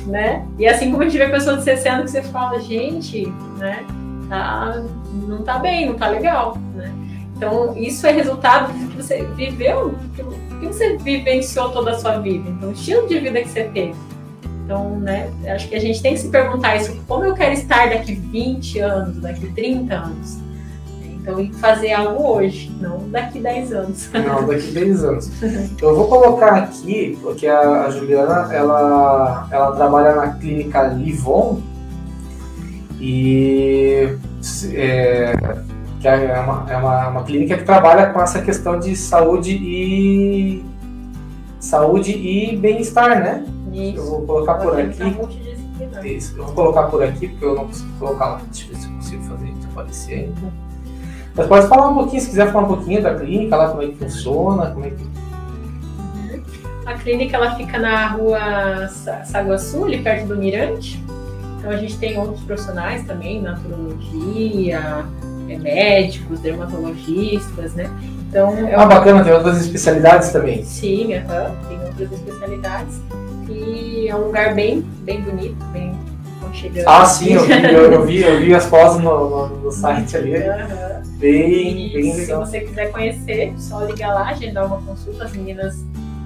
[0.07, 0.47] né?
[0.59, 3.27] E assim como a gente vê pessoas de 60 que você fala, gente,
[3.59, 3.85] né?
[4.29, 4.83] Tá,
[5.29, 6.91] não tá bem, não tá legal, né?
[7.37, 12.19] Então, isso é resultado do que você viveu, do que você vivenciou toda a sua
[12.21, 12.49] vida.
[12.49, 13.95] Então, o estilo de vida que você teve.
[14.65, 17.91] Então, né, acho que a gente tem que se perguntar isso, como eu quero estar
[17.91, 20.39] daqui 20 anos, daqui 30 anos.
[21.03, 24.11] Então, e fazer algo hoje, não daqui 10 anos.
[24.13, 25.31] Não, daqui 10 anos.
[25.81, 31.61] Eu vou colocar aqui, porque a, Juliana, ela, ela trabalha na clínica Livon
[33.01, 34.17] e
[34.73, 35.33] é,
[36.01, 40.65] que é, uma, é uma, uma clínica que trabalha com essa questão de saúde e
[41.61, 43.45] saúde e bem-estar, né?
[43.73, 43.97] Isso.
[43.99, 45.17] Eu vou colocar por aqui.
[46.05, 48.41] Isso, eu vou colocar por aqui porque eu não consigo colocar lá.
[48.51, 50.53] Deixa eu ver se eu consigo fazer isso aparecer ainda.
[51.35, 53.87] Mas pode falar um pouquinho, se quiser falar um pouquinho da clínica, lá como é
[53.87, 55.13] que funciona, como é que.
[56.85, 61.03] A clínica ela fica na rua Sa- Saguaçu, ali perto do Mirante.
[61.59, 65.07] Então a gente tem outros profissionais também, naturologia,
[65.49, 67.89] é, médicos, dermatologistas, né?
[68.29, 70.65] Então é Ah, bacana, tem outras especialidades também.
[70.65, 73.01] Sim, aham, tem outras especialidades.
[73.49, 75.93] E é um lugar bem, bem bonito, bem
[76.41, 76.85] aconchegante.
[76.87, 80.17] Ah, sim, eu vi, eu, eu vi, eu vi as fotos no, no, no site
[80.17, 80.37] ali.
[80.37, 81.03] Aham.
[81.19, 82.45] Bem, E bem se legal.
[82.45, 85.25] você quiser conhecer, só ligar lá, agendar uma consulta.
[85.25, 85.77] As meninas,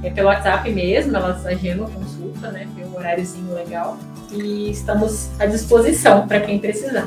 [0.02, 2.66] é pelo WhatsApp mesmo, elas agendam consulta, né?
[2.74, 3.98] Tem um horáriozinho legal.
[4.32, 7.06] E estamos à disposição para quem precisar.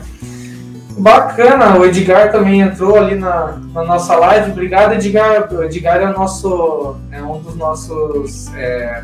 [0.98, 4.52] Bacana, o Edgar também entrou ali na, na nossa live.
[4.52, 5.52] Obrigado, Edgar.
[5.54, 9.04] O Edgar é nosso, é um dos nossos, é,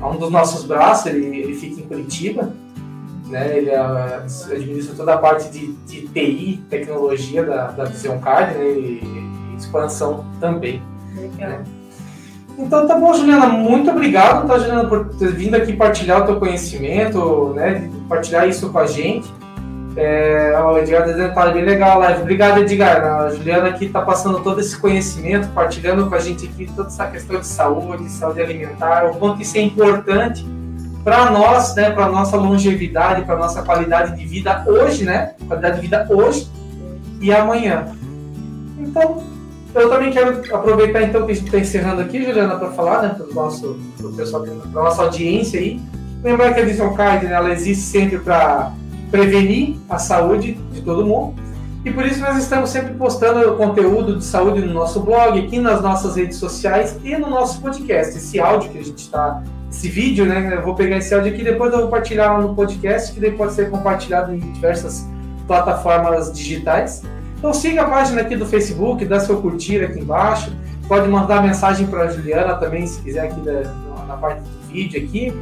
[0.00, 1.06] é um dos nossos braços.
[1.06, 2.52] Ele, ele fica em Curitiba,
[3.26, 3.58] né?
[3.58, 8.64] Ele ah, administra toda a parte de, de TI, tecnologia da, da Vision Card, né?
[8.64, 9.00] E,
[9.52, 10.82] e expansão também.
[11.14, 11.60] Legal.
[12.58, 16.38] Então tá bom, Juliana, muito obrigado, tá, Juliana, por ter vindo aqui partilhar o teu
[16.38, 19.32] conhecimento, né, partilhar isso com a gente.
[19.96, 22.22] É, o Edgar dizendo que tá bem legal a live.
[22.22, 23.04] Obrigado, Edgar.
[23.04, 27.06] A Juliana aqui tá passando todo esse conhecimento, partilhando com a gente aqui toda essa
[27.08, 30.46] questão de saúde, saúde alimentar, o quanto isso é importante
[31.02, 35.82] para nós, né, para nossa longevidade, para nossa qualidade de vida hoje, né, qualidade de
[35.82, 36.48] vida hoje
[37.20, 37.86] e amanhã.
[38.78, 39.22] Então,
[39.74, 43.14] eu também quero aproveitar então que a gente está encerrando aqui, Juliana, para falar, né,
[43.16, 45.80] para o nosso pro pessoal, para nossa audiência aí.
[46.22, 48.72] Lembrar que a Vision Card, né, ela existe sempre para
[49.10, 51.34] prevenir a saúde de todo mundo.
[51.84, 55.80] E por isso nós estamos sempre postando conteúdo de saúde no nosso blog, aqui nas
[55.80, 58.18] nossas redes sociais e no nosso podcast.
[58.18, 60.56] Esse áudio que a gente está, esse vídeo, né?
[60.56, 63.32] Eu vou pegar esse áudio aqui, depois eu vou partilhar lá no podcast, que daí
[63.32, 65.08] pode ser compartilhado em diversas
[65.46, 67.02] plataformas digitais.
[67.38, 70.52] Então siga a página aqui do Facebook, dá seu curtir aqui embaixo.
[70.86, 73.40] Pode mandar mensagem para a Juliana também, se quiser aqui
[74.06, 75.32] na parte do vídeo aqui.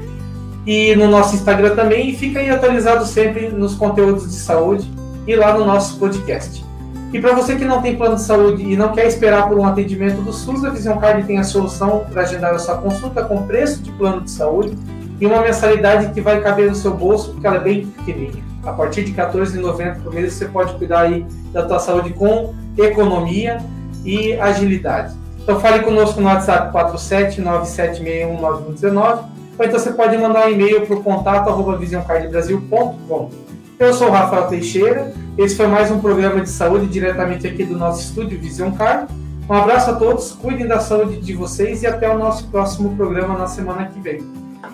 [0.68, 2.10] E no nosso Instagram também.
[2.10, 4.86] E fica aí atualizado sempre nos conteúdos de saúde
[5.26, 6.62] e lá no nosso podcast.
[7.10, 9.64] E para você que não tem plano de saúde e não quer esperar por um
[9.64, 13.46] atendimento do SUS, a Vision Card tem a solução para agendar a sua consulta com
[13.46, 14.76] preço de plano de saúde
[15.18, 18.44] e uma mensalidade que vai caber no seu bolso, porque ela é bem pequenininha.
[18.62, 22.54] A partir de R$ 14,90 por mês você pode cuidar aí da tua saúde com
[22.76, 23.56] economia
[24.04, 25.16] e agilidade.
[25.42, 31.02] Então fale conosco no WhatsApp 479761919 ou então você pode mandar um e-mail para o
[31.02, 33.30] contato arroba visioncardbrasil.com.
[33.78, 37.76] Eu sou o Rafael Teixeira, esse foi mais um programa de saúde diretamente aqui do
[37.76, 39.12] nosso estúdio Vision Card.
[39.48, 43.36] Um abraço a todos, cuidem da saúde de vocês e até o nosso próximo programa
[43.36, 44.20] na semana que vem.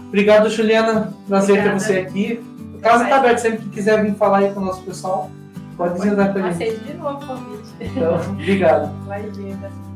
[0.09, 1.13] Obrigado, Juliana.
[1.29, 2.41] Prazer ter você aqui.
[2.79, 5.31] A casa está aberta, sempre que quiser vir falar aí com o nosso pessoal,
[5.77, 6.63] pode agendar para gente.
[6.63, 7.69] Aceito de novo o convite.
[7.81, 8.91] Então, obrigado.
[9.05, 9.94] Imagina.